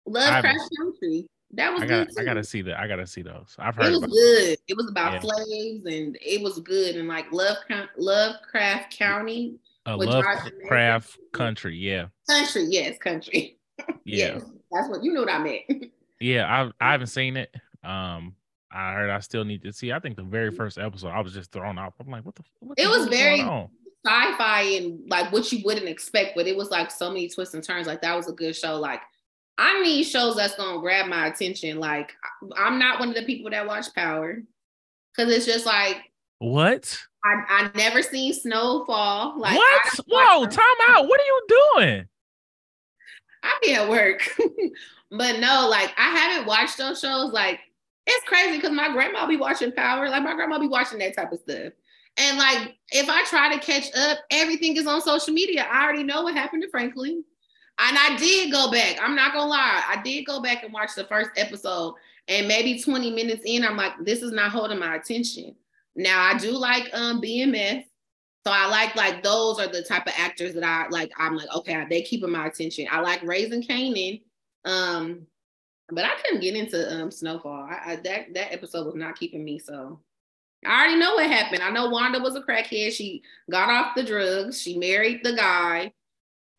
[0.06, 1.28] Love Crash Country.
[1.58, 2.80] That was I got I gotta see that.
[2.80, 3.56] I gotta see those.
[3.58, 4.60] I've heard it was good.
[4.68, 5.20] It was about yeah.
[5.22, 7.58] slaves and it was good and like Love
[7.98, 9.56] Lovecraft County.
[9.88, 12.08] Uh, Lovecraft Country, yeah.
[12.30, 13.56] Country, yes, country.
[14.06, 14.34] Yeah.
[14.34, 15.62] yes, that's what you know what I meant.
[16.20, 17.54] yeah, I I haven't seen it.
[17.84, 18.36] Um,
[18.72, 19.92] I heard I still need to see.
[19.92, 21.94] I think the very first episode, I was just thrown off.
[22.00, 22.44] I'm like, what the?
[22.60, 23.40] What it was very
[24.04, 27.64] sci-fi and like what you wouldn't expect, but it was like so many twists and
[27.64, 27.86] turns.
[27.86, 28.78] Like that was a good show.
[28.78, 29.02] Like
[29.58, 31.80] I need shows that's gonna grab my attention.
[31.80, 32.14] Like
[32.56, 34.38] I'm not one of the people that watch Power
[35.16, 35.98] because it's just like
[36.40, 36.98] what.
[37.24, 39.40] I I never seen Snowfall.
[39.40, 40.00] Like what?
[40.08, 41.08] Whoa, time out.
[41.08, 42.08] What are you doing?
[43.44, 44.22] I be at work.
[45.12, 47.32] but no, like I haven't watched those shows.
[47.32, 47.60] Like
[48.06, 50.10] it's crazy because my grandma be watching Power.
[50.10, 51.74] Like my grandma be watching that type of stuff.
[52.18, 55.68] And like if I try to catch up, everything is on social media.
[55.70, 57.24] I already know what happened to Franklin.
[57.80, 58.98] And I did go back.
[59.02, 59.84] I'm not gonna lie.
[59.88, 61.96] I did go back and watch the first episode.
[62.28, 65.56] And maybe 20 minutes in, I'm like, this is not holding my attention.
[65.96, 67.84] Now I do like um BMF.
[68.46, 71.12] So I like like those are the type of actors that I like.
[71.18, 72.88] I'm like, okay, they keeping my attention.
[72.90, 74.22] I like Raising Kanan.
[74.66, 75.28] Um,
[75.90, 77.68] but I couldn't get into um Snowfall.
[77.70, 79.60] I, I, that that episode was not keeping me.
[79.60, 80.00] So
[80.66, 81.62] I already know what happened.
[81.62, 82.92] I know Wanda was a crackhead.
[82.92, 84.62] She got off the drugs.
[84.62, 85.94] She married the guy.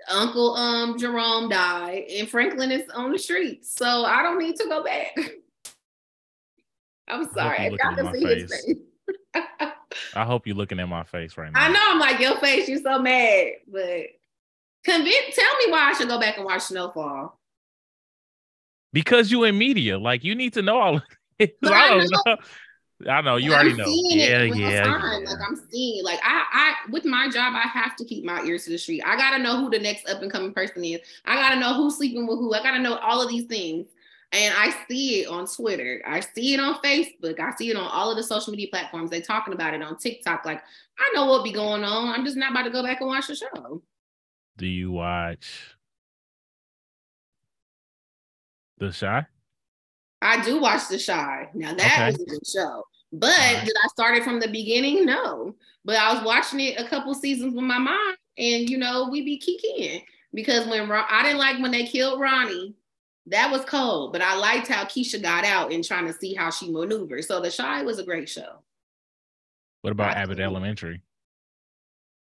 [0.09, 3.75] Uncle um Jerome died, and Franklin is on the streets.
[3.75, 5.17] So I don't need to go back.
[7.09, 7.77] I'm sorry.
[7.83, 8.65] I see face.
[8.65, 8.77] face.
[10.15, 11.65] I hope you're looking at my face right now.
[11.65, 12.69] I know I'm like your face.
[12.69, 14.07] You're so mad, but
[14.85, 15.35] convince.
[15.35, 17.39] Tell me why I should go back and watch Snowfall.
[18.93, 21.01] Because you in media, like you need to know all.
[21.41, 22.37] I, I don't know.
[23.07, 23.85] I know you already know.
[23.87, 25.19] Yeah, yeah, yeah.
[25.25, 28.65] Like I'm seeing, like I, I, with my job, I have to keep my ears
[28.65, 29.03] to the street.
[29.07, 31.01] I gotta know who the next up and coming person is.
[31.25, 32.53] I gotta know who's sleeping with who.
[32.55, 33.87] I gotta know all of these things.
[34.33, 36.03] And I see it on Twitter.
[36.07, 37.41] I see it on Facebook.
[37.41, 39.11] I see it on all of the social media platforms.
[39.11, 40.45] They talking about it on TikTok.
[40.45, 40.63] Like
[40.99, 42.09] I know what be going on.
[42.09, 43.81] I'm just not about to go back and watch the show.
[44.59, 45.77] Do you watch
[48.79, 49.27] The Chi?
[50.21, 51.49] I do watch The Chi.
[51.55, 52.07] Now that okay.
[52.07, 52.85] was a good show.
[53.12, 53.62] But right.
[53.64, 55.07] did I start it from the beginning?
[55.07, 55.55] No.
[55.85, 59.23] But I was watching it a couple seasons with my mom, and you know, we
[59.23, 60.03] be kicking
[60.35, 62.75] because when I didn't like when they killed Ronnie,
[63.27, 64.12] that was cold.
[64.12, 67.25] But I liked how Keisha got out and trying to see how she maneuvered.
[67.25, 68.59] So The Chi was a great show.
[69.83, 71.03] What about I Abbott Elementary?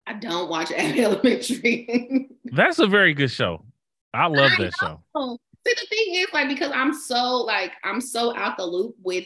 [0.08, 2.30] I don't watch Abbott Elementary.
[2.46, 3.66] That's a very good show.
[4.14, 5.04] I love I that know.
[5.16, 5.38] show.
[5.70, 9.26] See, the thing is, like, because I'm so like I'm so out the loop with.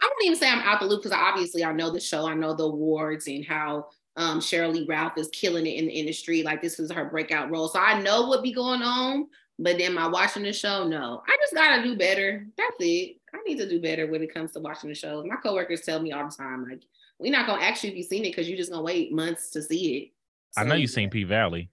[0.00, 2.34] I wouldn't even say I'm out the loop because obviously I know the show, I
[2.34, 6.42] know the awards and how um, Sheryl Lee Ralph is killing it in the industry.
[6.42, 9.26] Like this is her breakout role, so I know what be going on.
[9.58, 12.46] But then my watching the show, no, I just gotta do better.
[12.58, 13.16] That's it.
[13.34, 15.24] I need to do better when it comes to watching the shows.
[15.26, 16.82] My coworkers tell me all the time, like,
[17.18, 19.50] we're not gonna ask you actually be seeing it because you're just gonna wait months
[19.50, 20.10] to see it.
[20.50, 21.70] So, I know you've seen P Valley.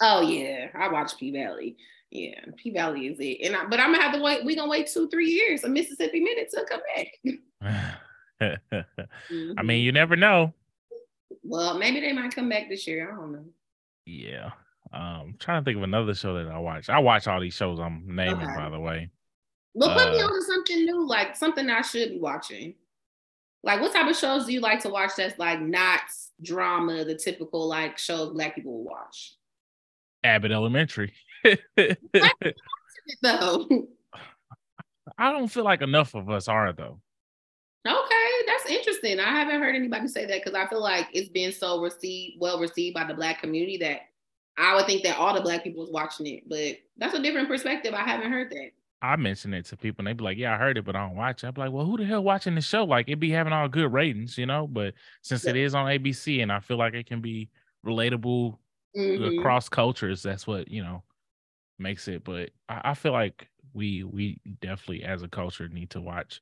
[0.00, 1.76] Oh yeah, I watched P Valley.
[2.10, 3.46] Yeah, P Valley is it.
[3.46, 4.44] And I, but I'm gonna have to wait.
[4.44, 7.86] We're gonna wait two, three years of Mississippi Minute to come back.
[8.42, 9.52] mm-hmm.
[9.58, 10.52] I mean, you never know.
[11.44, 13.12] Well, maybe they might come back this year.
[13.12, 13.44] I don't know.
[14.06, 14.50] Yeah.
[14.92, 16.88] Um, I'm trying to think of another show that I watch.
[16.88, 18.56] I watch all these shows I'm naming, okay.
[18.56, 19.10] by the way.
[19.74, 22.74] Well, put uh, me on to something new, like something I should be watching.
[23.62, 26.00] Like, what type of shows do you like to watch that's like not
[26.42, 29.34] drama, the typical like shows black people will watch?
[30.24, 31.12] Abbott Elementary.
[33.22, 33.68] Though.
[35.18, 37.00] I don't feel like enough of us are though.
[37.86, 39.20] Okay, that's interesting.
[39.20, 42.60] I haven't heard anybody say that because I feel like it's been so received, well
[42.60, 44.00] received by the black community that
[44.58, 46.48] I would think that all the black people is watching it.
[46.48, 47.94] But that's a different perspective.
[47.94, 48.70] I haven't heard that.
[49.02, 51.06] I mention it to people and they be like, Yeah, I heard it, but I
[51.06, 51.46] don't watch it.
[51.46, 52.84] I'm like, Well, who the hell watching the show?
[52.84, 54.66] Like it be having all good ratings, you know?
[54.66, 55.50] But since yeah.
[55.50, 57.48] it is on ABC and I feel like it can be
[57.86, 58.58] relatable
[58.94, 59.38] mm-hmm.
[59.38, 61.02] across cultures, that's what, you know,
[61.80, 62.24] makes it.
[62.24, 66.40] But I, I, feel like we we definitely as a culture need to watch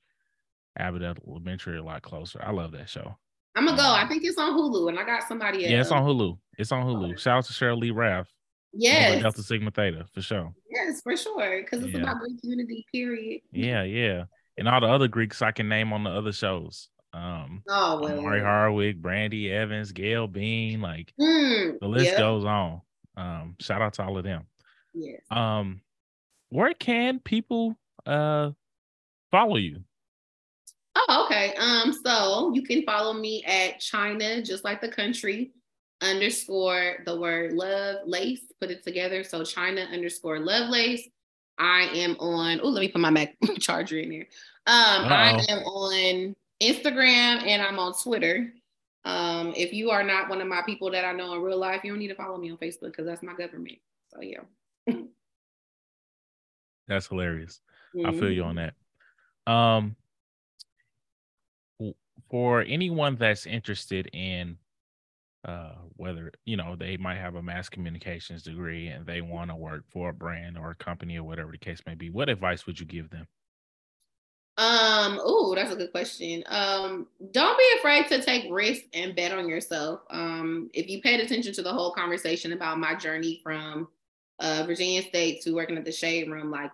[0.79, 2.43] Abbott Elementary a lot closer.
[2.43, 3.17] I love that show.
[3.57, 3.93] I'm gonna um, go.
[3.93, 5.61] I think it's on Hulu, and I got somebody.
[5.61, 6.39] Yeah, it's on Hulu.
[6.59, 7.19] It's on Hulu.
[7.19, 8.29] Shout out to Sheryl Lee Ralph.
[8.73, 9.23] Yes.
[9.23, 10.53] Delta Sigma Theta for sure.
[10.71, 11.63] Yes, for sure.
[11.63, 12.03] Because it's yeah.
[12.03, 13.41] about Greek unity, period.
[13.51, 14.25] Yeah, yeah.
[14.57, 16.89] And all the other Greeks I can name on the other shows.
[17.15, 18.21] Um oh well.
[18.21, 22.19] Mari Hardwick, Brandee Evans, Gail Bean, like mm, the list yep.
[22.19, 22.83] goes on.
[23.17, 24.45] Um, shout out to all of them.
[24.99, 25.21] Yes.
[25.31, 25.81] Um,
[26.51, 27.77] where can people
[28.07, 28.51] uh
[29.31, 29.85] follow you?
[30.97, 31.55] Oh, okay.
[31.55, 35.53] Um, so you can follow me at China, just like the country,
[36.01, 39.23] underscore the word love lace, put it together.
[39.23, 41.09] So China underscore love lace.
[41.59, 44.27] I am on, oh, let me put my Mac charger in there.
[44.67, 48.53] Um, I am on Instagram and I'm on Twitter.
[49.05, 51.83] Um, if you are not one of my people that I know in real life,
[51.85, 53.79] you don't need to follow me on Facebook because that's my government.
[54.13, 54.41] So yeah.
[56.89, 57.61] That's hilarious.
[57.95, 58.09] Mm-hmm.
[58.09, 58.69] I feel you on mm-hmm.
[59.47, 59.53] that.
[59.53, 59.97] Um,
[62.31, 64.59] for anyone that's interested in
[65.45, 69.57] uh, whether you know they might have a mass communications degree and they want to
[69.57, 72.67] work for a brand or a company or whatever the case may be, what advice
[72.67, 73.27] would you give them?
[74.59, 76.43] Um, oh, that's a good question.
[76.47, 80.01] Um, don't be afraid to take risks and bet on yourself.
[80.11, 83.87] Um, if you paid attention to the whole conversation about my journey from
[84.41, 86.73] uh, Virginia State to working at the Shade Room, like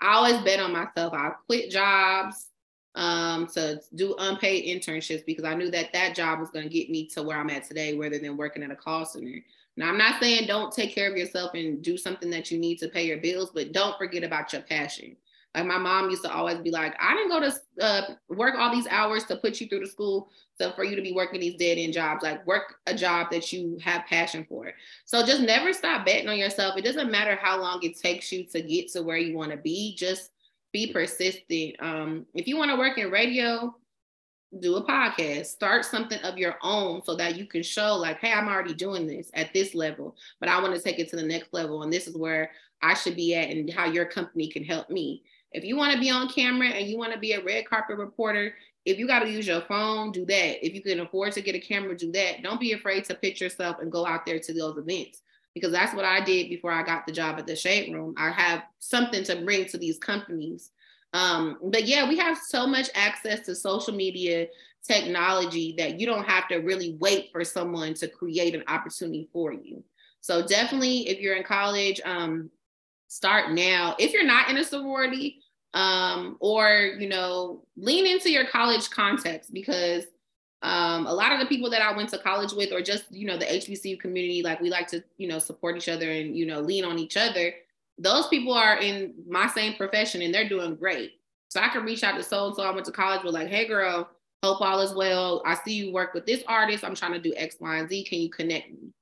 [0.00, 1.12] I always bet on myself.
[1.12, 2.48] I quit jobs
[2.94, 6.90] um, to do unpaid internships because I knew that that job was going to get
[6.90, 9.42] me to where I'm at today, rather than working at a call center.
[9.76, 12.78] Now, I'm not saying don't take care of yourself and do something that you need
[12.78, 15.16] to pay your bills, but don't forget about your passion.
[15.54, 18.72] Like my mom used to always be like, I didn't go to uh, work all
[18.72, 21.56] these hours to put you through the school so for you to be working these
[21.56, 22.22] dead end jobs.
[22.22, 24.72] Like work a job that you have passion for.
[25.04, 26.76] So just never stop betting on yourself.
[26.76, 29.56] It doesn't matter how long it takes you to get to where you want to
[29.56, 29.96] be.
[29.96, 30.30] Just
[30.72, 31.76] be persistent.
[31.80, 33.74] Um, if you want to work in radio,
[34.60, 38.32] do a podcast start something of your own so that you can show like hey
[38.32, 41.22] i'm already doing this at this level but i want to take it to the
[41.22, 44.64] next level and this is where i should be at and how your company can
[44.64, 45.22] help me
[45.52, 47.96] if you want to be on camera and you want to be a red carpet
[47.96, 50.64] reporter, if you got to use your phone, do that.
[50.64, 52.42] If you can afford to get a camera, do that.
[52.42, 55.22] Don't be afraid to pitch yourself and go out there to those events
[55.54, 58.14] because that's what I did before I got the job at the Shade Room.
[58.16, 60.70] I have something to bring to these companies.
[61.12, 64.46] Um, but yeah, we have so much access to social media
[64.86, 69.52] technology that you don't have to really wait for someone to create an opportunity for
[69.52, 69.82] you.
[70.20, 72.50] So definitely, if you're in college, um,
[73.08, 73.96] start now.
[73.98, 75.40] If you're not in a sorority,
[75.74, 80.04] um, or you know, lean into your college context because
[80.62, 83.26] um, a lot of the people that I went to college with, or just you
[83.26, 86.46] know, the HBCU community, like we like to you know support each other and you
[86.46, 87.52] know lean on each other.
[87.98, 91.14] Those people are in my same profession and they're doing great.
[91.48, 93.48] So I can reach out to so and so I went to college with, like,
[93.48, 94.08] hey girl,
[94.44, 95.42] Hope all is well.
[95.44, 96.84] I see you work with this artist.
[96.84, 98.04] I'm trying to do X, Y, and Z.
[98.04, 98.92] Can you connect me?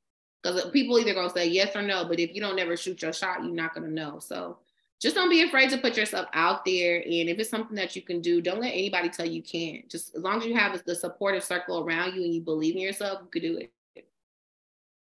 [0.42, 3.12] Because people either gonna say yes or no, but if you don't never shoot your
[3.12, 4.18] shot, you're not gonna know.
[4.18, 4.58] So
[5.00, 6.98] just don't be afraid to put yourself out there.
[6.98, 9.88] And if it's something that you can do, don't let anybody tell you can't.
[9.90, 12.80] Just as long as you have the supportive circle around you and you believe in
[12.80, 14.06] yourself, you could do it.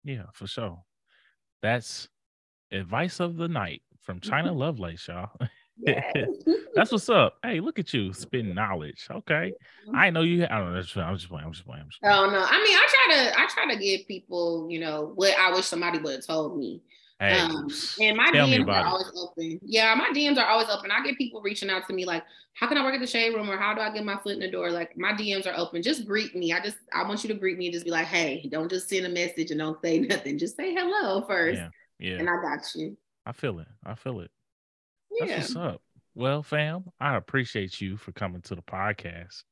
[0.04, 0.82] Yeah, for sure.
[1.62, 2.08] That's
[2.72, 4.58] advice of the night from China mm-hmm.
[4.58, 5.30] Lovelace, y'all.
[6.74, 7.36] That's what's up.
[7.42, 9.06] Hey, look at you spitting knowledge.
[9.10, 9.52] Okay,
[9.86, 9.96] mm-hmm.
[9.96, 10.44] I know you.
[10.44, 10.76] I don't know.
[10.76, 11.08] I'm just playing.
[11.08, 11.44] I'm just playing.
[11.44, 11.84] I'm just playing.
[12.04, 13.40] Oh no, I mean, I try to.
[13.40, 16.82] I try to give people, you know, what I wish somebody would have told me.
[17.20, 17.68] Hey, um,
[18.00, 19.14] and my DMs are always it.
[19.14, 19.60] open.
[19.62, 20.90] Yeah, my DMs are always open.
[20.90, 22.24] I get people reaching out to me like,
[22.54, 24.32] "How can I work at the shade room?" or "How do I get my foot
[24.32, 25.82] in the door?" Like my DMs are open.
[25.82, 26.54] Just greet me.
[26.54, 28.88] I just I want you to greet me and just be like, "Hey, don't just
[28.88, 30.38] send a message and don't say nothing.
[30.38, 31.58] Just say hello first.
[31.58, 31.68] Yeah,
[31.98, 32.18] yeah.
[32.20, 32.96] And I got you.
[33.26, 33.68] I feel it.
[33.84, 34.30] I feel it.
[35.20, 35.36] Yeah.
[35.36, 35.82] That's what's up.
[36.14, 39.44] Well, fam, I appreciate you for coming to the podcast.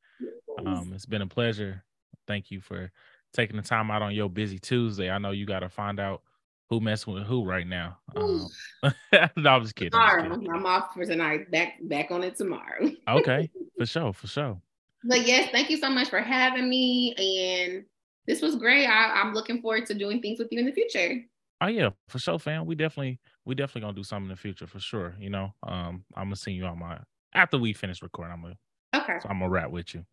[0.65, 1.85] Um, it's been a pleasure.
[2.27, 2.91] Thank you for
[3.33, 5.11] taking the time out on your busy Tuesday.
[5.11, 6.23] I know you got to find out
[6.69, 7.99] who messing with who right now.
[8.17, 8.47] Um,
[9.37, 9.93] no, I'm just kidding.
[9.93, 10.51] Tomorrow, I'm, kidding.
[10.53, 11.51] I'm off for tonight.
[11.51, 12.91] Back back on it tomorrow.
[13.09, 14.61] okay, for sure, for sure.
[15.05, 17.85] But yes, thank you so much for having me, and
[18.27, 18.87] this was great.
[18.87, 21.23] I, I'm looking forward to doing things with you in the future.
[21.61, 22.67] Oh yeah, for sure, fam.
[22.67, 25.17] We definitely we definitely gonna do something in the future for sure.
[25.19, 26.99] You know, um, I'm gonna see you on my
[27.33, 28.35] after we finish recording.
[28.35, 28.59] I'm gonna
[28.95, 29.19] okay.
[29.23, 30.05] So I'm gonna rap with you.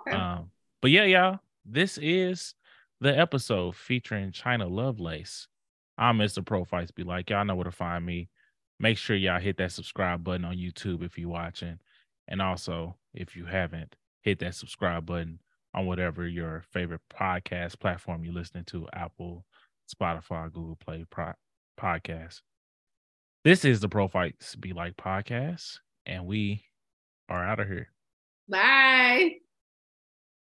[0.00, 0.16] Okay.
[0.16, 0.50] Um,
[0.82, 2.54] but yeah, y'all, this is
[3.00, 5.46] the episode featuring China Lovelace.
[5.96, 6.44] I'm Mr.
[6.44, 7.30] Prophytes Be Like.
[7.30, 8.28] Y'all know where to find me.
[8.80, 11.78] Make sure y'all hit that subscribe button on YouTube if you're watching.
[12.26, 15.38] And also, if you haven't, hit that subscribe button
[15.74, 19.44] on whatever your favorite podcast platform you're listening to, Apple,
[19.94, 21.34] Spotify, Google Play Pro-
[21.78, 22.40] podcast.
[23.44, 26.64] This is the Prophytes Be Like podcast, and we
[27.28, 27.88] are out of here.
[28.48, 29.40] Bye.